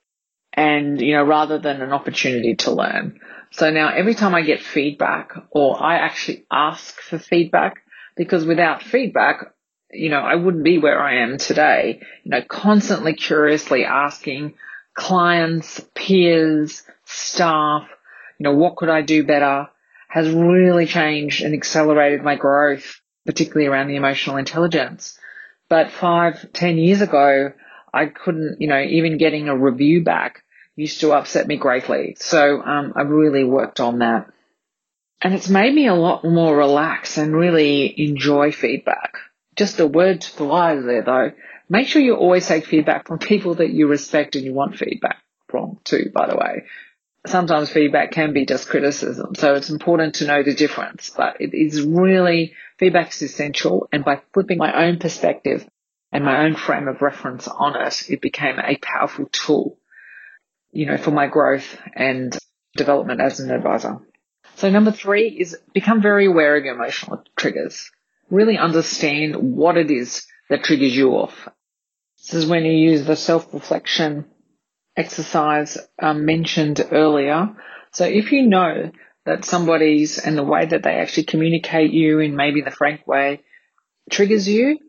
and, 0.51 0.99
you 0.99 1.15
know, 1.15 1.23
rather 1.23 1.59
than 1.59 1.81
an 1.81 1.91
opportunity 1.91 2.55
to 2.57 2.71
learn. 2.71 3.19
So 3.51 3.69
now 3.69 3.89
every 3.89 4.15
time 4.15 4.33
I 4.33 4.41
get 4.41 4.61
feedback 4.61 5.33
or 5.51 5.81
I 5.81 5.97
actually 5.97 6.45
ask 6.51 6.99
for 6.99 7.19
feedback 7.19 7.83
because 8.17 8.45
without 8.45 8.81
feedback, 8.81 9.53
you 9.91 10.09
know, 10.09 10.19
I 10.19 10.35
wouldn't 10.35 10.63
be 10.63 10.79
where 10.79 10.99
I 10.99 11.21
am 11.21 11.37
today, 11.37 12.01
you 12.23 12.31
know, 12.31 12.41
constantly 12.41 13.13
curiously 13.13 13.85
asking 13.85 14.55
clients, 14.95 15.79
peers, 15.95 16.83
staff, 17.05 17.87
you 18.39 18.43
know, 18.43 18.55
what 18.55 18.75
could 18.75 18.89
I 18.89 19.01
do 19.01 19.25
better 19.25 19.67
has 20.09 20.29
really 20.29 20.85
changed 20.85 21.43
and 21.43 21.53
accelerated 21.53 22.23
my 22.23 22.35
growth, 22.35 23.01
particularly 23.25 23.67
around 23.67 23.87
the 23.87 23.95
emotional 23.95 24.37
intelligence. 24.37 25.17
But 25.69 25.91
five, 25.91 26.51
ten 26.53 26.77
years 26.77 27.01
ago, 27.01 27.53
I 27.93 28.05
couldn't, 28.07 28.57
you 28.59 28.67
know, 28.67 28.81
even 28.81 29.17
getting 29.17 29.49
a 29.49 29.57
review 29.57 30.03
back 30.03 30.43
used 30.75 31.01
to 31.01 31.13
upset 31.13 31.47
me 31.47 31.57
greatly. 31.57 32.15
So 32.19 32.61
um, 32.61 32.93
I've 32.95 33.09
really 33.09 33.43
worked 33.43 33.79
on 33.79 33.99
that. 33.99 34.31
And 35.21 35.33
it's 35.33 35.49
made 35.49 35.73
me 35.73 35.87
a 35.87 35.93
lot 35.93 36.25
more 36.25 36.55
relaxed 36.55 37.17
and 37.17 37.35
really 37.35 37.93
enjoy 38.09 38.51
feedback. 38.51 39.17
Just 39.55 39.79
a 39.79 39.87
word 39.87 40.21
to 40.21 40.37
the 40.37 40.45
wise 40.45 40.83
there 40.83 41.03
though. 41.03 41.31
Make 41.69 41.87
sure 41.87 42.01
you 42.01 42.15
always 42.15 42.47
take 42.47 42.65
feedback 42.65 43.07
from 43.07 43.19
people 43.19 43.55
that 43.55 43.69
you 43.69 43.87
respect 43.87 44.35
and 44.35 44.43
you 44.43 44.53
want 44.53 44.77
feedback 44.77 45.17
from 45.47 45.79
too, 45.83 46.11
by 46.13 46.27
the 46.27 46.35
way. 46.35 46.63
Sometimes 47.25 47.69
feedback 47.69 48.11
can 48.11 48.33
be 48.33 48.45
just 48.45 48.67
criticism. 48.67 49.35
So 49.35 49.55
it's 49.55 49.69
important 49.69 50.15
to 50.15 50.27
know 50.27 50.43
the 50.43 50.53
difference, 50.53 51.09
but 51.15 51.39
it 51.39 51.53
is 51.53 51.81
really, 51.81 52.53
feedback 52.77 53.13
is 53.13 53.21
essential. 53.21 53.87
And 53.93 54.03
by 54.03 54.21
flipping 54.33 54.57
my 54.57 54.85
own 54.85 54.99
perspective 54.99 55.65
and 56.11 56.25
my 56.25 56.45
own 56.45 56.55
frame 56.55 56.87
of 56.87 57.01
reference 57.01 57.47
on 57.47 57.75
it, 57.81 58.09
it 58.09 58.21
became 58.21 58.59
a 58.59 58.75
powerful 58.75 59.27
tool 59.31 59.77
you 60.73 60.87
know, 60.87 60.97
for 60.97 61.11
my 61.11 61.27
growth 61.27 61.77
and 61.95 62.35
development 62.75 63.21
as 63.21 63.39
an 63.39 63.51
advisor. 63.51 63.99
So 64.55 64.69
number 64.69 64.91
three 64.91 65.29
is 65.29 65.55
become 65.73 66.01
very 66.01 66.25
aware 66.25 66.57
of 66.57 66.65
your 66.65 66.75
emotional 66.75 67.23
triggers. 67.37 67.91
Really 68.29 68.57
understand 68.57 69.35
what 69.35 69.77
it 69.77 69.91
is 69.91 70.25
that 70.49 70.63
triggers 70.63 70.95
you 70.95 71.11
off. 71.11 71.47
This 72.17 72.33
is 72.33 72.45
when 72.47 72.65
you 72.65 72.73
use 72.73 73.05
the 73.05 73.15
self-reflection 73.15 74.25
exercise 74.95 75.77
um, 75.99 76.25
mentioned 76.25 76.85
earlier. 76.91 77.55
So 77.91 78.05
if 78.05 78.31
you 78.31 78.47
know 78.47 78.91
that 79.25 79.45
somebody's 79.45 80.17
and 80.17 80.37
the 80.37 80.43
way 80.43 80.65
that 80.65 80.83
they 80.83 80.95
actually 80.95 81.23
communicate 81.23 81.91
you 81.91 82.19
in 82.19 82.35
maybe 82.35 82.61
the 82.61 82.71
frank 82.71 83.07
way 83.07 83.41
triggers 84.09 84.47
you, 84.47 84.79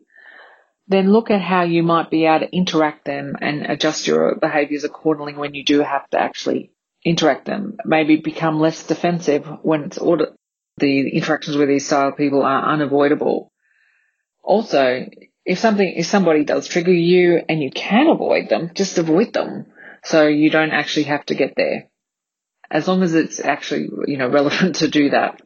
then 0.87 1.11
look 1.11 1.31
at 1.31 1.41
how 1.41 1.63
you 1.63 1.81
might 1.83 2.11
be 2.11 2.25
able 2.25 2.45
to 2.45 2.55
interact 2.55 3.05
them 3.05 3.35
and 3.41 3.65
adjust 3.65 4.07
your 4.07 4.35
behaviors 4.35 4.83
accordingly 4.83 5.33
when 5.33 5.55
you 5.55 5.63
do 5.63 5.81
have 5.81 6.07
to 6.11 6.19
actually 6.19 6.71
interact 7.03 7.45
them. 7.45 7.77
Maybe 7.85 8.17
become 8.17 8.59
less 8.59 8.85
defensive 8.85 9.47
when 9.63 9.85
it's 9.85 9.97
order, 9.97 10.33
the 10.77 11.09
interactions 11.09 11.57
with 11.57 11.69
these 11.69 11.85
style 11.85 12.11
people 12.11 12.43
are 12.43 12.71
unavoidable. 12.71 13.51
Also, 14.43 15.07
if 15.45 15.57
something, 15.57 15.93
if 15.95 16.05
somebody 16.05 16.43
does 16.43 16.67
trigger 16.67 16.93
you 16.93 17.41
and 17.47 17.61
you 17.61 17.71
can 17.71 18.07
avoid 18.07 18.49
them, 18.49 18.71
just 18.75 18.97
avoid 18.97 19.33
them. 19.33 19.65
So 20.05 20.27
you 20.27 20.49
don't 20.49 20.71
actually 20.71 21.03
have 21.03 21.25
to 21.25 21.35
get 21.35 21.55
there. 21.55 21.89
As 22.69 22.87
long 22.87 23.03
as 23.03 23.13
it's 23.13 23.39
actually, 23.39 23.89
you 24.07 24.17
know, 24.17 24.27
relevant 24.39 24.77
to 24.77 24.87
do 24.87 25.09
that. 25.09 25.41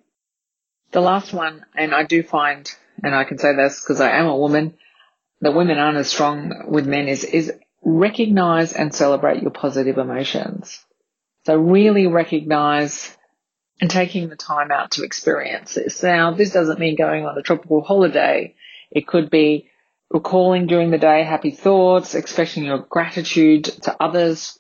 The 0.92 1.02
last 1.02 1.34
one, 1.34 1.66
and 1.76 1.94
I 1.94 2.04
do 2.04 2.24
find, 2.24 2.70
and 3.04 3.14
I 3.14 3.24
can 3.24 3.38
say 3.38 3.56
this 3.56 3.82
because 3.82 4.02
I 4.02 4.12
am 4.12 4.28
a 4.28 4.38
woman, 4.38 4.76
that 5.42 5.54
women 5.54 5.78
aren't 5.78 5.98
as 5.98 6.10
strong 6.10 6.66
with 6.68 6.88
men 6.88 7.08
is, 7.08 7.24
is 7.24 7.54
recognize 7.84 8.74
and 8.74 8.94
celebrate 8.94 9.42
your 9.42 9.52
positive 9.52 9.98
emotions. 9.98 10.84
So 11.46 11.56
really 11.56 12.08
recognize 12.08 13.16
and 13.80 13.90
taking 13.90 14.28
the 14.28 14.36
time 14.36 14.72
out 14.72 14.92
to 14.92 15.04
experience 15.04 15.76
this. 15.76 16.04
Now, 16.04 16.32
this 16.32 16.52
doesn't 16.52 16.80
mean 16.80 16.98
going 16.98 17.26
on 17.26 17.38
a 17.38 17.42
tropical 17.42 17.82
holiday. 17.82 18.56
It 18.92 19.08
could 19.08 19.30
be 19.30 19.70
recalling 20.10 20.68
during 20.68 20.92
the 20.92 20.98
day 20.98 21.24
happy 21.24 21.52
thoughts, 21.52 22.16
expressing 22.16 22.66
your 22.66 22.80
gratitude 22.80 23.66
to 23.66 23.96
others. 24.02 24.60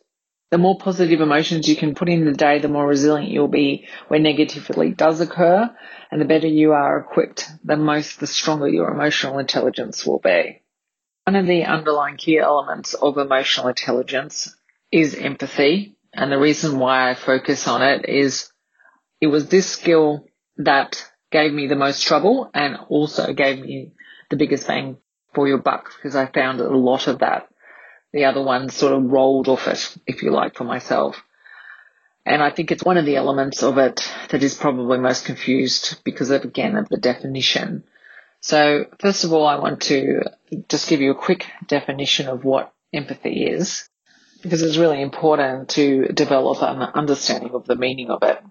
The 0.51 0.57
more 0.57 0.77
positive 0.77 1.21
emotions 1.21 1.67
you 1.67 1.75
can 1.75 1.93
put 1.93 2.09
in 2.09 2.25
the 2.25 2.33
day, 2.33 2.59
the 2.59 2.67
more 2.67 2.87
resilient 2.87 3.31
you'll 3.31 3.47
be 3.47 3.87
when 4.07 4.23
negativity 4.23 4.95
does 4.95 5.21
occur. 5.21 5.69
And 6.11 6.19
the 6.19 6.25
better 6.25 6.47
you 6.47 6.71
are 6.71 6.99
equipped, 6.99 7.47
the 7.63 7.77
most, 7.77 8.19
the 8.19 8.25
stronger 8.25 8.67
your 8.67 8.89
emotional 8.89 9.37
intelligence 9.37 10.05
will 10.05 10.19
be. 10.19 10.61
One 11.25 11.35
of 11.35 11.45
the 11.45 11.65
underlying 11.65 12.17
key 12.17 12.39
elements 12.39 12.95
of 12.95 13.19
emotional 13.19 13.67
intelligence 13.67 14.55
is 14.91 15.13
empathy. 15.13 15.95
And 16.13 16.31
the 16.31 16.39
reason 16.39 16.79
why 16.79 17.11
I 17.11 17.13
focus 17.13 17.67
on 17.67 17.83
it 17.83 18.09
is 18.09 18.51
it 19.21 19.27
was 19.27 19.49
this 19.49 19.69
skill 19.69 20.25
that 20.57 21.07
gave 21.31 21.53
me 21.53 21.67
the 21.67 21.75
most 21.75 22.07
trouble 22.07 22.49
and 22.55 22.75
also 22.89 23.33
gave 23.33 23.59
me 23.59 23.91
the 24.31 24.37
biggest 24.37 24.67
bang 24.67 24.97
for 25.33 25.47
your 25.47 25.57
buck 25.57 25.91
because 25.95 26.15
I 26.15 26.25
found 26.27 26.59
a 26.59 26.69
lot 26.69 27.07
of 27.07 27.19
that. 27.19 27.47
The 28.11 28.25
other 28.25 28.41
one 28.41 28.69
sort 28.69 28.93
of 28.93 29.11
rolled 29.11 29.47
off 29.47 29.67
it, 29.67 29.95
if 30.07 30.23
you 30.23 30.31
like, 30.31 30.55
for 30.55 30.63
myself. 30.63 31.21
And 32.25 32.43
I 32.43 32.49
think 32.49 32.71
it's 32.71 32.83
one 32.83 32.97
of 32.97 33.05
the 33.05 33.15
elements 33.15 33.63
of 33.63 33.77
it 33.77 34.07
that 34.29 34.43
is 34.43 34.55
probably 34.55 34.97
most 34.97 35.25
confused 35.25 36.03
because 36.03 36.29
of, 36.29 36.43
again, 36.43 36.75
of 36.75 36.89
the 36.89 36.97
definition. 36.97 37.83
So 38.41 38.85
first 38.99 39.23
of 39.23 39.33
all, 39.33 39.45
I 39.45 39.59
want 39.59 39.81
to 39.83 40.23
just 40.67 40.89
give 40.89 41.01
you 41.01 41.11
a 41.11 41.15
quick 41.15 41.45
definition 41.67 42.27
of 42.27 42.43
what 42.43 42.73
empathy 42.93 43.43
is 43.43 43.89
because 44.41 44.61
it's 44.61 44.77
really 44.77 45.01
important 45.01 45.69
to 45.69 46.07
develop 46.07 46.61
an 46.61 46.81
understanding 46.81 47.51
of 47.53 47.65
the 47.65 47.75
meaning 47.75 48.09
of 48.09 48.23
it. 48.23 48.41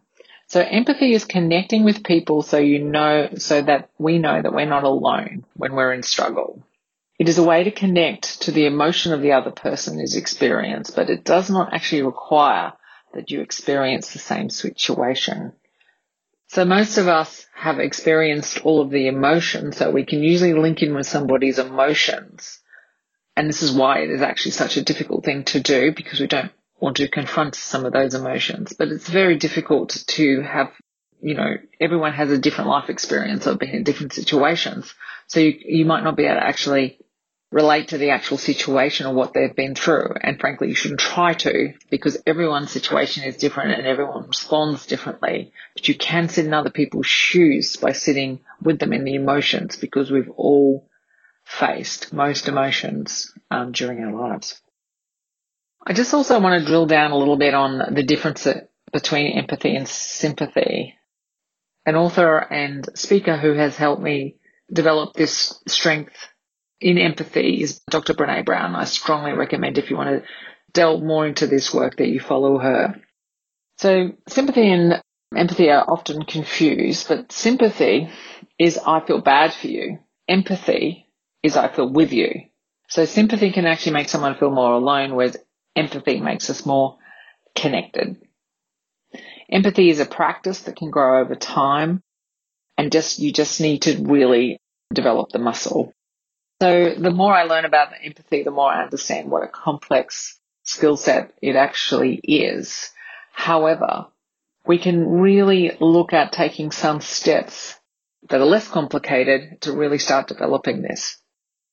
So 0.49 0.61
empathy 0.61 1.13
is 1.13 1.27
connecting 1.27 1.85
with 1.85 2.03
people 2.03 2.41
so 2.43 2.57
you 2.57 2.83
know, 2.83 3.29
so 3.37 3.61
that 3.61 3.91
we 3.99 4.19
know 4.19 4.41
that 4.41 4.53
we're 4.53 4.65
not 4.65 4.85
alone 4.85 5.45
when 5.55 5.75
we're 5.75 5.93
in 5.93 6.03
struggle. 6.03 6.63
It 7.19 7.29
is 7.29 7.37
a 7.37 7.45
way 7.45 7.65
to 7.65 7.71
connect 7.71 8.43
to 8.43 8.51
the 8.51 8.65
emotion 8.65 9.13
of 9.13 9.21
the 9.21 9.33
other 9.33 9.51
person 9.51 10.01
is 10.01 10.17
experienced, 10.17 10.97
but 10.97 11.11
it 11.11 11.25
does 11.25 11.51
not 11.51 11.75
actually 11.75 12.03
require 12.03 12.73
that 13.13 13.31
you 13.31 13.43
experience 13.43 14.13
the 14.13 14.21
same 14.21 14.49
situation. 14.49 15.53
So 16.47 16.65
most 16.65 16.97
of 16.97 17.09
us 17.09 17.47
have 17.55 17.79
experienced 17.79 18.65
all 18.65 18.81
of 18.81 18.91
the 18.91 19.09
emotions, 19.09 19.77
so 19.77 19.91
we 19.91 20.07
can 20.07 20.23
usually 20.23 20.55
link 20.55 20.83
in 20.83 20.95
with 20.95 21.07
somebody's 21.07 21.59
emotions. 21.59 22.59
And 23.37 23.49
this 23.49 23.63
is 23.63 23.73
why 23.73 23.99
it 23.99 24.11
is 24.11 24.23
actually 24.23 24.53
such 24.53 24.79
a 24.79 24.83
difficult 24.83 25.27
thing 25.27 25.45
to 25.45 25.61
do 25.61 25.93
because 25.93 26.21
we 26.21 26.27
don't 26.27 26.53
want 26.81 26.97
to 26.99 27.09
confront 27.09 27.55
some 27.55 27.85
of 27.85 27.93
those 27.93 28.15
emotions. 28.15 28.75
But 28.79 28.89
it's 28.89 29.09
very 29.09 29.37
difficult 29.37 30.05
to 30.09 30.43
have, 30.43 30.73
you 31.21 31.35
know, 31.35 31.57
everyone 31.81 32.13
has 32.13 32.31
a 32.31 32.39
different 32.39 32.71
life 32.71 32.89
experience 32.89 33.47
of 33.47 33.59
being 33.59 33.75
in 33.75 33.83
different 33.85 34.13
situations. 34.13 34.95
So 35.27 35.41
you, 35.41 35.55
you 35.65 35.85
might 35.85 36.05
not 36.05 36.17
be 36.17 36.25
able 36.25 36.37
to 36.37 36.47
actually 36.47 36.99
relate 37.51 37.89
to 37.89 37.99
the 37.99 38.11
actual 38.11 38.37
situation 38.37 39.07
or 39.07 39.15
what 39.15 39.33
they've 39.33 39.57
been 39.57 39.75
through. 39.75 40.15
And 40.21 40.39
frankly, 40.39 40.69
you 40.69 40.75
shouldn't 40.75 41.01
try 41.01 41.33
to 41.35 41.73
because 41.91 42.19
everyone's 42.27 42.71
situation 42.71 43.25
is 43.25 43.39
different 43.39 43.73
and 43.73 43.87
everyone 43.87 44.29
responds 44.29 44.87
differently. 44.87 45.53
But 45.75 45.89
you 45.89 45.97
can 45.97 46.29
sit 46.29 46.45
in 46.45 46.53
other 46.53 46.71
people's 46.71 47.07
shoes 47.07 47.77
by 47.77 47.93
sitting 47.93 48.41
with 48.63 48.79
them 48.79 48.93
in 48.93 49.05
the 49.05 49.15
emotions 49.15 49.77
because 49.77 50.11
we've 50.11 50.31
all 50.37 50.89
faced 51.45 52.13
most 52.13 52.49
emotions 52.49 53.33
um, 53.51 53.73
during 53.73 54.05
our 54.05 54.13
lives. 54.13 54.61
I 55.87 55.93
just 55.93 56.13
also 56.13 56.39
want 56.41 56.61
to 56.61 56.67
drill 56.67 56.87
down 56.87 57.13
a 57.13 57.17
little 57.17 57.37
bit 57.37 57.55
on 57.55 57.95
the 57.95 58.03
difference 58.03 58.47
between 58.93 59.39
empathy 59.39 59.75
and 59.75 59.89
sympathy. 59.89 60.95
An 61.87 61.97
author 61.97 62.37
and 62.39 62.87
speaker 62.95 63.37
who 63.37 63.55
has 63.55 63.77
helped 63.77 64.03
me 64.03 64.37
develop 64.71 65.15
this 65.15 65.61
strength 65.67 66.15
in 66.81 66.99
empathy 66.99 67.63
is 67.63 67.81
Dr. 67.91 68.15
Brene 68.15 68.45
Brown. 68.45 68.75
I 68.75 68.85
strongly 68.85 69.33
recommend 69.33 69.79
if 69.79 69.91
you 69.91 69.97
want 69.97 70.11
to 70.11 70.29
delve 70.73 71.03
more 71.03 71.27
into 71.27 71.47
this 71.47 71.73
work 71.73 71.97
that 71.97 72.09
you 72.09 72.21
follow 72.21 72.59
her. 72.59 72.95
So 73.79 74.11
sympathy 74.29 74.71
and 74.71 75.01
empathy 75.35 75.71
are 75.71 75.85
often 75.89 76.25
confused, 76.25 77.09
but 77.09 77.33
sympathy 77.33 78.11
is 78.59 78.79
I 78.79 79.01
feel 79.01 79.21
bad 79.21 79.55
for 79.55 79.69
you. 79.69 79.99
Empathy 80.29 81.07
is 81.43 81.57
I 81.57 81.69
feel 81.69 81.89
with 81.89 82.13
you. 82.13 82.43
So 82.89 83.05
sympathy 83.05 83.53
can 83.53 83.67
actually 83.67 83.93
make 83.93 84.09
someone 84.09 84.37
feel 84.37 84.51
more 84.51 84.73
alone, 84.73 85.15
whereas 85.15 85.37
empathy 85.79 86.21
makes 86.21 86.51
us 86.51 86.67
more 86.67 86.99
connected. 87.55 88.17
Empathy 89.51 89.89
is 89.91 90.01
a 90.01 90.07
practice 90.07 90.63
that 90.63 90.77
can 90.77 90.91
grow 90.91 91.21
over 91.21 91.35
time 91.35 92.03
and 92.77 92.93
just, 92.93 93.19
you 93.19 93.33
just 93.33 93.61
need 93.61 93.83
to 93.83 94.03
really 94.03 94.59
develop 94.93 95.31
the 95.31 95.39
muscle. 95.39 95.93
So 96.61 96.95
the 96.95 97.11
more 97.11 97.33
I 97.33 97.45
learn 97.45 97.65
about 97.65 97.93
empathy, 98.03 98.43
the 98.43 98.51
more 98.51 98.71
I 98.71 98.83
understand 98.83 99.31
what 99.31 99.45
a 99.45 99.49
complex 99.49 100.39
skill 100.65 100.97
set 100.97 101.33
it 101.41 101.57
actually 101.57 102.21
is. 102.23 102.91
However, 103.33 104.07
we 104.67 104.79
can 104.79 105.21
really 105.21 105.77
look 105.81 106.13
at 106.13 106.33
taking 106.33 106.73
some 106.73 107.01
steps 107.01 107.75
that 108.29 108.41
are 108.41 108.45
less 108.47 108.69
complicated 108.69 109.63
to 109.63 109.73
really 109.73 109.99
start 109.99 110.29
developing 110.29 110.83
this. 110.83 111.17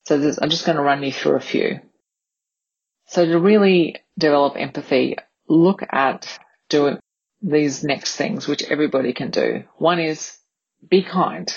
So 0.06 0.14
I'm 0.40 0.50
just 0.50 0.64
going 0.64 0.76
to 0.76 0.82
run 0.82 1.02
you 1.02 1.12
through 1.12 1.36
a 1.36 1.40
few. 1.40 1.80
So 3.06 3.24
to 3.24 3.38
really 3.38 3.96
develop 4.18 4.56
empathy, 4.56 5.16
look 5.48 5.82
at 5.90 6.38
doing 6.68 6.98
these 7.40 7.84
next 7.84 8.16
things, 8.16 8.48
which 8.48 8.64
everybody 8.64 9.12
can 9.12 9.30
do. 9.30 9.64
One 9.76 10.00
is 10.00 10.36
be 10.88 11.02
kind. 11.02 11.52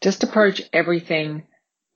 Just 0.00 0.22
approach 0.22 0.62
everything 0.72 1.46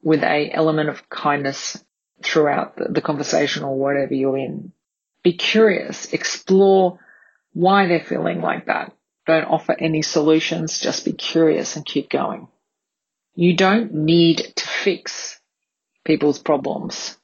with 0.02 0.22
a 0.22 0.50
element 0.50 0.90
of 0.90 1.08
kindness 1.08 1.82
throughout 2.22 2.76
the, 2.76 2.88
the 2.90 3.00
conversation 3.00 3.64
or 3.64 3.76
whatever 3.78 4.12
you're 4.12 4.36
in. 4.36 4.72
Be 5.22 5.32
curious, 5.32 6.12
explore 6.12 6.98
why 7.54 7.86
they're 7.86 8.00
feeling 8.04 8.42
like 8.42 8.66
that. 8.66 8.92
Don't 9.26 9.44
offer 9.44 9.74
any 9.78 10.02
solutions, 10.02 10.80
just 10.80 11.06
be 11.06 11.12
curious 11.14 11.76
and 11.76 11.86
keep 11.86 12.10
going. 12.10 12.48
You 13.34 13.56
don't 13.56 13.94
need 13.94 14.52
to 14.56 14.66
fix 14.66 15.40
people's 16.04 16.38
problems 16.38 17.16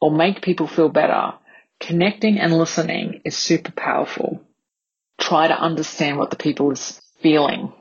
or 0.00 0.10
make 0.10 0.42
people 0.42 0.66
feel 0.66 0.88
better, 0.88 1.34
connecting 1.80 2.38
and 2.38 2.56
listening 2.56 3.20
is 3.24 3.36
super 3.36 3.72
powerful. 3.72 4.42
Try 5.18 5.48
to 5.48 5.60
understand 5.60 6.18
what 6.18 6.30
the 6.30 6.36
people 6.36 6.70
is 6.70 7.00
feeling, 7.20 7.72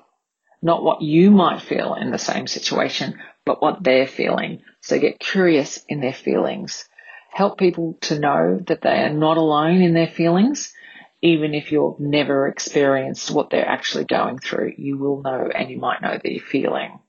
not 0.62 0.84
what 0.84 1.02
you 1.02 1.32
might 1.32 1.62
feel 1.62 1.94
in 1.96 2.12
the 2.12 2.18
same 2.18 2.48
situation, 2.48 3.20
but 3.46 3.62
what 3.62 3.84
they're 3.84 4.08
feeling. 4.08 4.62
So 4.82 5.00
get 5.00 5.20
curious 5.20 5.84
in 5.88 6.02
their 6.02 6.14
feelings. 6.14 6.88
Help 7.32 7.60
people 7.60 7.98
to 8.02 8.20
know 8.20 8.60
that 8.68 8.82
they 8.82 9.04
are 9.04 9.14
not 9.14 9.38
alone 9.38 9.82
in 9.82 9.94
their 9.94 10.08
feelings. 10.08 10.74
Even 11.22 11.54
if 11.54 11.72
you've 11.72 12.00
never 12.00 12.48
experienced 12.48 13.32
what 13.32 13.50
they're 13.50 13.68
actually 13.68 14.06
going 14.06 14.40
through, 14.40 14.74
you 14.78 14.98
will 14.98 15.22
know 15.22 15.50
and 15.54 15.70
you 15.70 15.78
might 15.78 16.02
know 16.02 16.20
you're 16.24 16.44
feeling. 16.44 17.00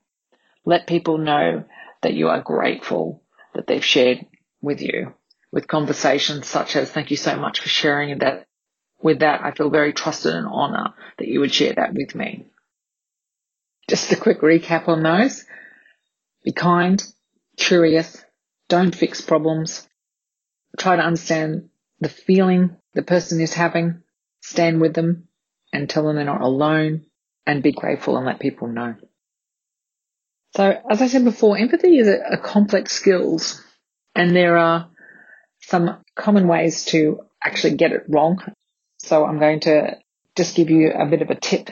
Let 0.65 0.87
people 0.87 1.17
know 1.17 1.65
that 2.01 2.13
you 2.13 2.29
are 2.29 2.41
grateful 2.41 3.23
that 3.53 3.67
they've 3.67 3.83
shared 3.83 4.25
with 4.61 4.81
you 4.81 5.13
with 5.51 5.67
conversations 5.67 6.47
such 6.47 6.75
as, 6.75 6.91
thank 6.91 7.11
you 7.11 7.17
so 7.17 7.35
much 7.35 7.59
for 7.59 7.69
sharing 7.69 8.19
that. 8.19 8.45
With 9.01 9.19
that, 9.19 9.41
I 9.41 9.51
feel 9.51 9.69
very 9.69 9.93
trusted 9.93 10.35
and 10.35 10.45
honor 10.45 10.93
that 11.17 11.27
you 11.27 11.39
would 11.39 11.53
share 11.53 11.73
that 11.73 11.93
with 11.93 12.15
me. 12.15 12.47
Just 13.89 14.11
a 14.11 14.17
quick 14.17 14.41
recap 14.41 14.89
on 14.89 15.03
those. 15.03 15.45
Be 16.43 16.51
kind, 16.51 17.01
curious, 17.57 18.21
don't 18.67 18.93
fix 18.93 19.21
problems, 19.21 19.87
try 20.77 20.97
to 20.97 21.01
understand 21.01 21.69
the 22.01 22.09
feeling 22.09 22.75
the 22.93 23.01
person 23.01 23.39
is 23.39 23.53
having, 23.53 24.03
stand 24.41 24.81
with 24.81 24.93
them 24.93 25.29
and 25.71 25.89
tell 25.89 26.03
them 26.03 26.17
they're 26.17 26.25
not 26.25 26.41
alone 26.41 27.05
and 27.45 27.63
be 27.63 27.71
grateful 27.71 28.17
and 28.17 28.25
let 28.25 28.39
people 28.39 28.67
know. 28.67 28.95
So, 30.55 30.81
as 30.89 31.01
I 31.01 31.07
said 31.07 31.23
before, 31.23 31.57
empathy 31.57 31.99
is 31.99 32.07
a, 32.07 32.19
a 32.33 32.37
complex 32.37 32.91
skills, 32.91 33.63
and 34.15 34.35
there 34.35 34.57
are 34.57 34.89
some 35.61 36.03
common 36.15 36.47
ways 36.47 36.85
to 36.85 37.21
actually 37.43 37.75
get 37.75 37.91
it 37.91 38.03
wrong. 38.07 38.41
So, 38.99 39.25
I'm 39.25 39.39
going 39.39 39.61
to 39.61 39.97
just 40.35 40.55
give 40.55 40.69
you 40.69 40.91
a 40.91 41.05
bit 41.05 41.21
of 41.21 41.29
a 41.29 41.35
tip, 41.35 41.69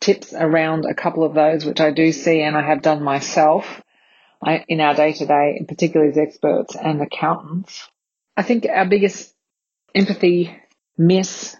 tips 0.00 0.32
around 0.32 0.84
a 0.84 0.94
couple 0.94 1.24
of 1.24 1.34
those, 1.34 1.64
which 1.64 1.80
I 1.80 1.90
do 1.90 2.12
see 2.12 2.42
and 2.42 2.56
I 2.56 2.62
have 2.62 2.82
done 2.82 3.02
myself 3.02 3.82
I, 4.42 4.64
in 4.68 4.80
our 4.80 4.94
day 4.94 5.12
to 5.12 5.26
day, 5.26 5.64
particularly 5.68 6.12
as 6.12 6.18
experts 6.18 6.74
and 6.74 7.02
accountants. 7.02 7.88
I 8.36 8.42
think 8.42 8.66
our 8.66 8.86
biggest 8.86 9.34
empathy 9.94 10.56
miss 10.96 11.56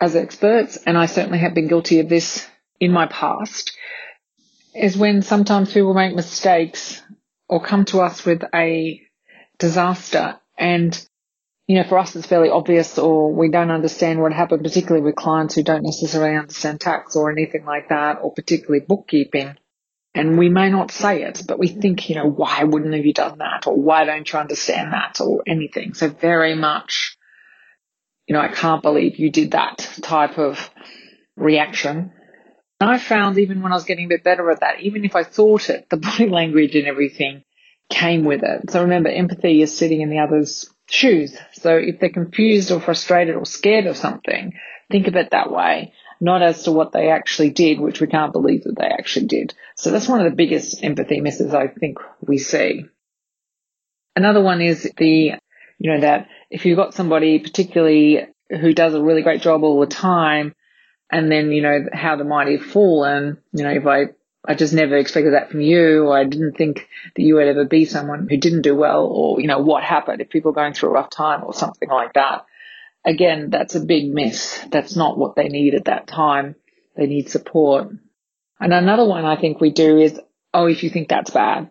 as 0.00 0.16
experts, 0.16 0.78
and 0.86 0.96
I 0.96 1.06
certainly 1.06 1.38
have 1.38 1.54
been 1.54 1.68
guilty 1.68 2.00
of 2.00 2.08
this 2.08 2.46
in 2.80 2.92
my 2.92 3.06
past, 3.06 3.76
is 4.74 4.96
when 4.96 5.22
sometimes 5.22 5.72
people 5.72 5.94
make 5.94 6.14
mistakes 6.14 7.02
or 7.48 7.60
come 7.60 7.84
to 7.86 8.00
us 8.00 8.24
with 8.24 8.42
a 8.54 9.00
disaster 9.58 10.38
and 10.56 11.08
you 11.68 11.76
know, 11.76 11.84
for 11.84 11.98
us 11.98 12.16
it's 12.16 12.26
fairly 12.26 12.48
obvious 12.48 12.98
or 12.98 13.32
we 13.32 13.50
don't 13.50 13.70
understand 13.70 14.20
what 14.20 14.32
happened, 14.32 14.64
particularly 14.64 15.04
with 15.04 15.14
clients 15.14 15.54
who 15.54 15.62
don't 15.62 15.82
necessarily 15.82 16.34
understand 16.36 16.80
tax 16.80 17.14
or 17.14 17.30
anything 17.30 17.66
like 17.66 17.90
that, 17.90 18.20
or 18.22 18.32
particularly 18.32 18.80
bookkeeping. 18.80 19.54
And 20.14 20.38
we 20.38 20.48
may 20.48 20.70
not 20.70 20.90
say 20.90 21.22
it, 21.22 21.42
but 21.46 21.58
we 21.58 21.68
think, 21.68 22.08
you 22.08 22.16
know, 22.16 22.26
why 22.26 22.64
wouldn't 22.64 22.94
have 22.94 23.04
you 23.04 23.12
done 23.12 23.38
that? 23.38 23.66
Or 23.66 23.76
why 23.76 24.06
don't 24.06 24.32
you 24.32 24.38
understand 24.38 24.94
that? 24.94 25.20
Or 25.20 25.42
anything. 25.46 25.92
So 25.92 26.08
very 26.08 26.54
much, 26.54 27.18
you 28.26 28.34
know, 28.34 28.40
I 28.40 28.48
can't 28.48 28.82
believe 28.82 29.18
you 29.18 29.30
did 29.30 29.50
that 29.50 29.86
type 30.00 30.38
of 30.38 30.70
reaction. 31.36 32.12
And 32.80 32.90
I 32.90 32.96
found 32.96 33.38
even 33.38 33.60
when 33.60 33.72
I 33.72 33.74
was 33.74 33.84
getting 33.84 34.06
a 34.06 34.08
bit 34.08 34.24
better 34.24 34.50
at 34.50 34.60
that, 34.60 34.80
even 34.80 35.04
if 35.04 35.14
I 35.14 35.22
thought 35.22 35.68
it, 35.68 35.90
the 35.90 35.98
body 35.98 36.26
language 36.30 36.74
and 36.74 36.86
everything 36.86 37.44
came 37.90 38.24
with 38.24 38.42
it. 38.42 38.70
So 38.70 38.82
remember, 38.82 39.08
empathy 39.08 39.62
is 39.62 39.76
sitting 39.76 40.00
in 40.00 40.10
the 40.10 40.18
other's 40.18 40.68
shoes. 40.88 41.36
So 41.52 41.76
if 41.76 42.00
they're 42.00 42.10
confused 42.10 42.70
or 42.70 42.80
frustrated 42.80 43.34
or 43.34 43.46
scared 43.46 43.86
of 43.86 43.96
something, 43.96 44.54
think 44.90 45.06
of 45.06 45.16
it 45.16 45.30
that 45.30 45.50
way 45.50 45.92
not 46.20 46.42
as 46.42 46.64
to 46.64 46.72
what 46.72 46.92
they 46.92 47.10
actually 47.10 47.50
did, 47.50 47.80
which 47.80 48.00
we 48.00 48.06
can't 48.06 48.32
believe 48.32 48.64
that 48.64 48.76
they 48.76 48.86
actually 48.86 49.26
did. 49.26 49.54
So 49.76 49.90
that's 49.90 50.08
one 50.08 50.20
of 50.20 50.30
the 50.30 50.36
biggest 50.36 50.82
empathy 50.82 51.20
misses 51.20 51.54
I 51.54 51.68
think 51.68 51.98
we 52.20 52.38
see. 52.38 52.86
Another 54.16 54.42
one 54.42 54.60
is 54.60 54.90
the, 54.96 55.34
you 55.78 55.92
know, 55.92 56.00
that 56.00 56.28
if 56.50 56.66
you've 56.66 56.76
got 56.76 56.94
somebody 56.94 57.38
particularly 57.38 58.26
who 58.50 58.74
does 58.74 58.94
a 58.94 59.02
really 59.02 59.22
great 59.22 59.42
job 59.42 59.62
all 59.62 59.80
the 59.80 59.86
time, 59.86 60.54
and 61.10 61.30
then, 61.30 61.52
you 61.52 61.62
know, 61.62 61.86
how 61.92 62.16
the 62.16 62.24
mighty 62.24 62.56
have 62.56 62.66
fallen, 62.66 63.38
you 63.52 63.62
know, 63.62 63.70
if 63.70 63.86
I, 63.86 64.06
I 64.46 64.54
just 64.54 64.72
never 64.72 64.96
expected 64.96 65.34
that 65.34 65.50
from 65.50 65.60
you, 65.60 66.06
or 66.06 66.16
I 66.16 66.24
didn't 66.24 66.56
think 66.56 66.88
that 67.16 67.22
you 67.22 67.34
would 67.34 67.48
ever 67.48 67.64
be 67.64 67.84
someone 67.84 68.28
who 68.28 68.36
didn't 68.36 68.62
do 68.62 68.74
well, 68.74 69.06
or, 69.06 69.40
you 69.40 69.46
know, 69.46 69.58
what 69.58 69.82
happened 69.82 70.20
if 70.20 70.30
people 70.30 70.52
are 70.52 70.54
going 70.54 70.74
through 70.74 70.90
a 70.90 70.92
rough 70.92 71.10
time 71.10 71.42
or 71.44 71.52
something 71.52 71.88
like 71.88 72.14
that 72.14 72.46
again, 73.04 73.50
that's 73.50 73.74
a 73.74 73.80
big 73.80 74.12
miss. 74.12 74.60
That's 74.70 74.96
not 74.96 75.18
what 75.18 75.36
they 75.36 75.48
need 75.48 75.74
at 75.74 75.86
that 75.86 76.06
time. 76.06 76.54
They 76.96 77.06
need 77.06 77.30
support. 77.30 77.88
And 78.60 78.72
another 78.72 79.04
one 79.04 79.24
I 79.24 79.40
think 79.40 79.60
we 79.60 79.70
do 79.70 79.98
is, 79.98 80.20
oh, 80.52 80.66
if 80.66 80.82
you 80.82 80.90
think 80.90 81.08
that's 81.08 81.30
bad. 81.30 81.70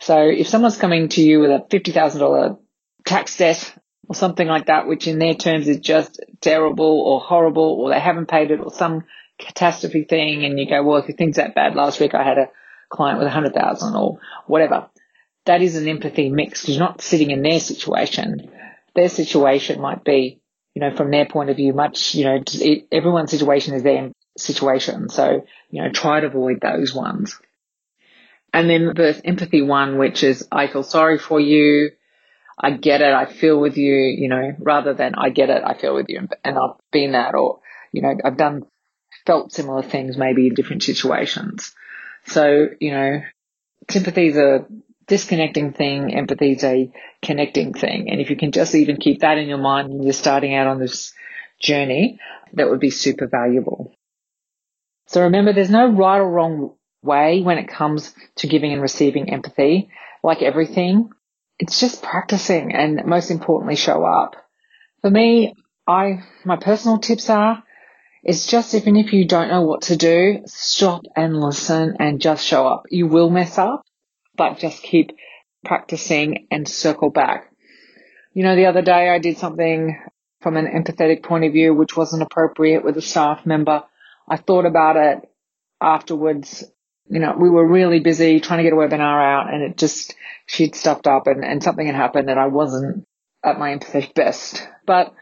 So 0.00 0.18
if 0.18 0.48
someone's 0.48 0.78
coming 0.78 1.08
to 1.10 1.22
you 1.22 1.40
with 1.40 1.50
a 1.50 1.64
$50,000 1.70 2.58
tax 3.06 3.36
debt 3.36 3.74
or 4.08 4.14
something 4.14 4.46
like 4.46 4.66
that, 4.66 4.88
which 4.88 5.06
in 5.06 5.18
their 5.18 5.34
terms 5.34 5.68
is 5.68 5.78
just 5.78 6.20
terrible 6.40 7.00
or 7.00 7.20
horrible 7.20 7.80
or 7.80 7.90
they 7.90 8.00
haven't 8.00 8.26
paid 8.26 8.50
it 8.50 8.60
or 8.60 8.72
some 8.72 9.04
catastrophe 9.46 10.04
thing 10.04 10.44
and 10.44 10.58
you 10.58 10.68
go, 10.68 10.82
well, 10.82 10.98
if 10.98 11.16
think 11.16 11.36
that 11.36 11.54
bad, 11.54 11.74
last 11.74 12.00
week 12.00 12.14
I 12.14 12.22
had 12.22 12.38
a 12.38 12.50
client 12.90 13.18
with 13.18 13.28
a 13.28 13.30
hundred 13.30 13.54
thousand 13.54 13.94
or 13.96 14.18
whatever. 14.46 14.88
That 15.46 15.62
is 15.62 15.76
an 15.76 15.88
empathy 15.88 16.28
mix. 16.28 16.62
Because 16.62 16.76
you're 16.76 16.86
not 16.86 17.00
sitting 17.00 17.30
in 17.30 17.42
their 17.42 17.60
situation. 17.60 18.50
Their 18.94 19.08
situation 19.08 19.80
might 19.80 20.04
be, 20.04 20.40
you 20.74 20.80
know, 20.80 20.94
from 20.94 21.10
their 21.10 21.26
point 21.26 21.50
of 21.50 21.56
view, 21.56 21.72
much, 21.72 22.14
you 22.14 22.24
know, 22.24 22.42
it, 22.46 22.86
everyone's 22.92 23.30
situation 23.30 23.74
is 23.74 23.82
their 23.82 24.12
situation. 24.36 25.08
So, 25.08 25.44
you 25.70 25.82
know, 25.82 25.90
try 25.90 26.20
to 26.20 26.26
avoid 26.26 26.60
those 26.60 26.94
ones. 26.94 27.38
And 28.52 28.68
then 28.68 28.92
the 28.94 29.20
empathy 29.24 29.62
one, 29.62 29.98
which 29.98 30.22
is, 30.22 30.46
I 30.52 30.66
feel 30.66 30.82
sorry 30.82 31.18
for 31.18 31.40
you. 31.40 31.90
I 32.58 32.70
get 32.70 33.00
it. 33.00 33.12
I 33.12 33.24
feel 33.26 33.58
with 33.58 33.78
you, 33.78 33.94
you 33.94 34.28
know, 34.28 34.52
rather 34.58 34.92
than 34.92 35.14
I 35.14 35.30
get 35.30 35.48
it. 35.48 35.62
I 35.64 35.74
feel 35.74 35.94
with 35.94 36.06
you. 36.08 36.28
And 36.44 36.58
I've 36.58 36.76
been 36.92 37.12
that 37.12 37.34
or, 37.34 37.60
you 37.92 38.02
know, 38.02 38.14
I've 38.22 38.36
done, 38.36 38.64
felt 39.26 39.52
similar 39.52 39.82
things 39.82 40.16
maybe 40.16 40.48
in 40.48 40.54
different 40.54 40.82
situations. 40.82 41.72
So, 42.26 42.68
you 42.80 42.90
know, 42.90 43.22
sympathy 43.90 44.28
is 44.28 44.36
a 44.36 44.66
disconnecting 45.06 45.72
thing, 45.72 46.14
empathy 46.14 46.52
is 46.52 46.64
a 46.64 46.90
connecting 47.22 47.74
thing. 47.74 48.10
And 48.10 48.20
if 48.20 48.30
you 48.30 48.36
can 48.36 48.52
just 48.52 48.74
even 48.74 48.96
keep 48.96 49.20
that 49.20 49.38
in 49.38 49.48
your 49.48 49.58
mind 49.58 49.90
when 49.90 50.02
you're 50.02 50.12
starting 50.12 50.54
out 50.54 50.66
on 50.66 50.78
this 50.78 51.12
journey, 51.60 52.18
that 52.54 52.68
would 52.70 52.80
be 52.80 52.90
super 52.90 53.26
valuable. 53.26 53.94
So 55.06 55.22
remember, 55.22 55.52
there's 55.52 55.70
no 55.70 55.88
right 55.88 56.18
or 56.18 56.30
wrong 56.30 56.74
way 57.02 57.42
when 57.42 57.58
it 57.58 57.68
comes 57.68 58.14
to 58.36 58.46
giving 58.46 58.72
and 58.72 58.80
receiving 58.80 59.30
empathy. 59.30 59.90
Like 60.22 60.42
everything, 60.42 61.10
it's 61.58 61.80
just 61.80 62.02
practicing 62.02 62.72
and 62.72 63.04
most 63.04 63.30
importantly, 63.30 63.76
show 63.76 64.04
up. 64.04 64.36
For 65.02 65.10
me, 65.10 65.54
I, 65.86 66.22
my 66.44 66.56
personal 66.56 66.98
tips 66.98 67.28
are, 67.28 67.62
it's 68.22 68.46
just 68.46 68.74
even 68.74 68.96
if 68.96 69.12
you 69.12 69.26
don't 69.26 69.48
know 69.48 69.62
what 69.62 69.82
to 69.82 69.96
do, 69.96 70.42
stop 70.46 71.02
and 71.16 71.40
listen 71.40 71.96
and 71.98 72.20
just 72.20 72.46
show 72.46 72.66
up. 72.66 72.84
You 72.90 73.06
will 73.06 73.30
mess 73.30 73.58
up 73.58 73.82
but 74.36 74.58
just 74.58 74.82
keep 74.82 75.12
practicing 75.64 76.46
and 76.50 76.66
circle 76.68 77.10
back. 77.10 77.50
You 78.32 78.44
know, 78.44 78.56
the 78.56 78.66
other 78.66 78.82
day 78.82 79.10
I 79.10 79.18
did 79.18 79.38
something 79.38 80.00
from 80.40 80.56
an 80.56 80.66
empathetic 80.66 81.22
point 81.22 81.44
of 81.44 81.52
view, 81.52 81.74
which 81.74 81.96
wasn't 81.96 82.22
appropriate 82.22 82.84
with 82.84 82.96
a 82.96 83.02
staff 83.02 83.44
member. 83.46 83.84
I 84.28 84.36
thought 84.36 84.66
about 84.66 84.96
it 84.96 85.28
afterwards. 85.80 86.64
You 87.08 87.20
know, 87.20 87.36
we 87.38 87.50
were 87.50 87.66
really 87.66 88.00
busy 88.00 88.40
trying 88.40 88.58
to 88.58 88.62
get 88.64 88.72
a 88.72 88.76
webinar 88.76 89.22
out 89.22 89.52
and 89.52 89.62
it 89.62 89.76
just, 89.76 90.14
she'd 90.46 90.74
stuffed 90.74 91.06
up 91.06 91.26
and, 91.26 91.44
and 91.44 91.62
something 91.62 91.86
had 91.86 91.94
happened 91.94 92.30
and 92.30 92.40
I 92.40 92.46
wasn't 92.46 93.06
at 93.44 93.58
my 93.58 93.76
empathetic 93.76 94.14
best. 94.14 94.66
But 94.86 95.12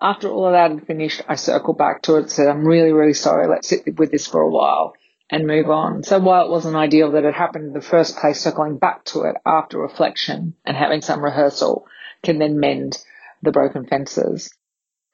after 0.00 0.28
all 0.28 0.46
of 0.46 0.52
that 0.52 0.70
had 0.70 0.86
finished, 0.86 1.22
I 1.28 1.36
circled 1.36 1.78
back 1.78 2.02
to 2.02 2.16
it, 2.16 2.30
said, 2.30 2.48
I'm 2.48 2.66
really, 2.66 2.92
really 2.92 3.14
sorry. 3.14 3.48
Let's 3.48 3.68
sit 3.68 3.98
with 3.98 4.10
this 4.10 4.26
for 4.26 4.40
a 4.40 4.50
while 4.50 4.94
and 5.30 5.46
move 5.46 5.70
on. 5.70 6.02
So 6.02 6.18
while 6.18 6.44
it 6.44 6.50
wasn't 6.50 6.76
ideal 6.76 7.12
that 7.12 7.24
it 7.24 7.34
happened 7.34 7.68
in 7.68 7.72
the 7.72 7.80
first 7.80 8.16
place, 8.18 8.40
circling 8.40 8.78
back 8.78 9.04
to 9.06 9.22
it 9.22 9.36
after 9.44 9.78
reflection 9.78 10.54
and 10.64 10.76
having 10.76 11.00
some 11.00 11.24
rehearsal 11.24 11.86
can 12.22 12.38
then 12.38 12.60
mend 12.60 12.98
the 13.42 13.52
broken 13.52 13.86
fences. 13.86 14.52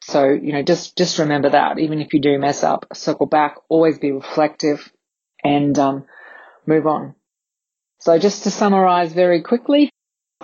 So, 0.03 0.29
you 0.29 0.53
know, 0.53 0.63
just, 0.63 0.99
just 0.99 1.19
remember 1.19 1.51
that 1.51 1.79
even 1.79 2.01
if 2.01 2.13
you 2.13 2.21
do 2.21 2.39
mess 2.39 2.65
up, 2.65 2.87
circle 2.93 3.27
back, 3.27 3.57
always 3.69 3.99
be 3.99 4.11
reflective 4.11 4.91
and, 5.45 5.79
um, 5.79 6.07
move 6.67 6.87
on. 6.87 7.15
So 8.01 8.19
just 8.19 8.43
to 8.45 8.51
summarize 8.51 9.13
very 9.13 9.43
quickly, 9.43 9.91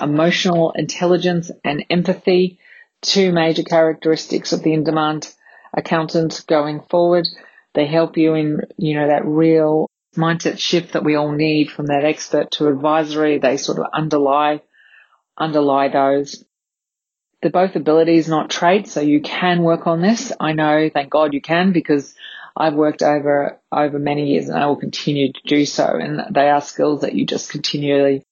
emotional 0.01 0.72
intelligence 0.77 1.51
and 1.64 1.85
empathy, 1.90 2.61
two 3.02 3.32
major 3.32 3.62
characteristics 3.62 4.52
of 4.52 4.62
the 4.62 4.72
in-demand 4.72 5.32
accountant 5.76 6.44
going 6.46 6.80
forward. 6.90 7.28
They 7.74 7.87
help 7.87 8.16
you 8.16 8.34
in, 8.34 8.61
you 8.76 8.94
know, 8.94 9.08
that 9.08 9.24
real 9.24 9.88
mindset 10.16 10.58
shift 10.58 10.92
that 10.92 11.04
we 11.04 11.14
all 11.14 11.32
need 11.32 11.70
from 11.70 11.87
that 11.87 12.04
expert 12.04 12.50
to 12.52 12.68
advisory. 12.68 13.38
They 13.38 13.56
sort 13.56 13.78
of 13.78 13.87
underlie, 13.92 14.62
underlie 15.37 15.88
those. 15.88 16.44
They're 17.40 17.50
both 17.52 17.76
abilities, 17.76 18.28
not 18.28 18.50
traits. 18.50 18.92
So 18.92 19.00
you 19.00 19.20
can 19.20 19.62
work 19.62 19.87
on 19.87 20.02
this. 20.02 20.32
I 20.40 20.52
know, 20.52 20.90
thank 20.92 21.11
God 21.11 21.34
you 21.34 21.40
can 21.40 21.72
because 21.72 22.14
I've 22.56 22.74
worked 22.74 23.02
over, 23.02 23.61
over 23.70 23.98
many 24.00 24.32
years 24.32 24.48
and 24.48 24.58
I 24.58 24.66
will 24.66 24.76
continue 24.76 25.32
to 25.32 25.40
do 25.46 25.64
so. 25.64 25.87
And 25.87 26.34
they 26.34 26.50
are 26.50 26.61
skills 26.61 27.02
that 27.02 27.14
you 27.14 27.24
just 27.24 27.50
continually 27.50 28.24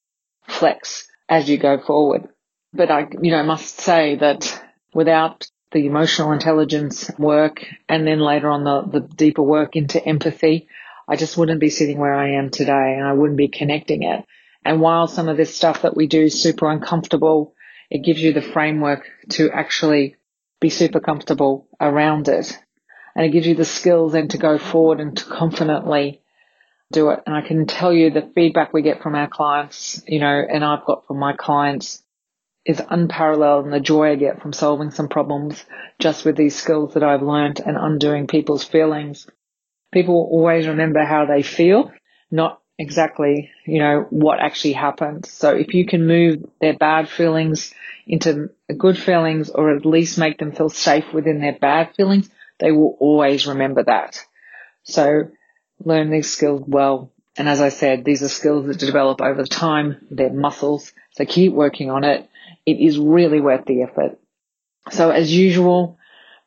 flex 0.48 1.06
as 1.28 1.48
you 1.48 1.58
go 1.58 1.78
forward. 1.78 2.28
But 2.72 2.90
I, 2.90 3.08
you 3.22 3.30
know, 3.30 3.42
must 3.42 3.80
say 3.80 4.16
that 4.16 4.62
without 4.94 5.46
the 5.72 5.86
emotional 5.86 6.32
intelligence 6.32 7.10
work 7.18 7.64
and 7.88 8.06
then 8.06 8.20
later 8.20 8.48
on 8.48 8.64
the, 8.64 8.82
the 8.82 9.00
deeper 9.00 9.42
work 9.42 9.76
into 9.76 10.04
empathy, 10.04 10.68
I 11.08 11.16
just 11.16 11.36
wouldn't 11.36 11.60
be 11.60 11.70
sitting 11.70 11.98
where 11.98 12.14
I 12.14 12.32
am 12.32 12.50
today 12.50 12.94
and 12.96 13.06
I 13.06 13.12
wouldn't 13.12 13.38
be 13.38 13.48
connecting 13.48 14.02
it. 14.02 14.24
And 14.64 14.80
while 14.80 15.06
some 15.06 15.28
of 15.28 15.36
this 15.36 15.54
stuff 15.54 15.82
that 15.82 15.96
we 15.96 16.06
do 16.06 16.22
is 16.22 16.42
super 16.42 16.70
uncomfortable, 16.70 17.54
it 17.90 18.04
gives 18.04 18.20
you 18.20 18.32
the 18.32 18.42
framework 18.42 19.06
to 19.30 19.50
actually 19.50 20.16
be 20.60 20.70
super 20.70 20.98
comfortable 20.98 21.68
around 21.80 22.28
it. 22.28 22.58
And 23.14 23.24
it 23.24 23.30
gives 23.30 23.46
you 23.46 23.54
the 23.54 23.64
skills 23.64 24.12
then 24.12 24.28
to 24.28 24.38
go 24.38 24.58
forward 24.58 25.00
and 25.00 25.16
to 25.16 25.24
confidently 25.24 26.20
do 26.92 27.10
it. 27.10 27.20
And 27.26 27.34
I 27.34 27.42
can 27.42 27.66
tell 27.66 27.92
you 27.92 28.10
the 28.10 28.30
feedback 28.34 28.72
we 28.72 28.82
get 28.82 29.02
from 29.02 29.14
our 29.14 29.28
clients, 29.28 30.02
you 30.06 30.18
know, 30.18 30.42
and 30.48 30.64
I've 30.64 30.84
got 30.84 31.06
from 31.06 31.18
my 31.18 31.32
clients 31.32 32.02
is 32.66 32.82
unparalleled 32.90 33.64
and 33.64 33.72
the 33.72 33.80
joy 33.80 34.10
I 34.10 34.16
get 34.16 34.42
from 34.42 34.52
solving 34.52 34.90
some 34.90 35.08
problems 35.08 35.64
just 36.00 36.24
with 36.24 36.36
these 36.36 36.56
skills 36.56 36.94
that 36.94 37.04
I've 37.04 37.22
learned 37.22 37.60
and 37.64 37.76
undoing 37.76 38.26
people's 38.26 38.64
feelings. 38.64 39.28
People 39.92 40.28
always 40.30 40.66
remember 40.66 41.04
how 41.04 41.26
they 41.26 41.42
feel, 41.42 41.92
not 42.28 42.60
exactly, 42.76 43.50
you 43.64 43.78
know, 43.78 44.06
what 44.10 44.40
actually 44.40 44.72
happened. 44.72 45.26
So 45.26 45.54
if 45.54 45.74
you 45.74 45.86
can 45.86 46.08
move 46.08 46.44
their 46.60 46.76
bad 46.76 47.08
feelings 47.08 47.72
into 48.04 48.50
good 48.76 48.98
feelings 48.98 49.48
or 49.48 49.76
at 49.76 49.86
least 49.86 50.18
make 50.18 50.38
them 50.38 50.50
feel 50.50 50.68
safe 50.68 51.12
within 51.14 51.40
their 51.40 51.56
bad 51.58 51.94
feelings, 51.94 52.28
they 52.58 52.72
will 52.72 52.96
always 52.98 53.46
remember 53.46 53.84
that. 53.84 54.20
So 54.82 55.30
learn 55.84 56.10
these 56.10 56.32
skills 56.32 56.62
well. 56.66 57.12
And 57.38 57.48
as 57.48 57.60
I 57.60 57.68
said, 57.68 58.04
these 58.04 58.24
are 58.24 58.28
skills 58.28 58.66
that 58.66 58.78
develop 58.78 59.20
over 59.20 59.44
time. 59.44 60.06
They're 60.10 60.32
muscles. 60.32 60.92
So 61.12 61.24
keep 61.24 61.52
working 61.52 61.90
on 61.90 62.02
it. 62.02 62.28
It 62.66 62.80
is 62.80 62.98
really 62.98 63.40
worth 63.40 63.64
the 63.64 63.82
effort. 63.82 64.18
So 64.90 65.10
as 65.10 65.32
usual, 65.32 65.98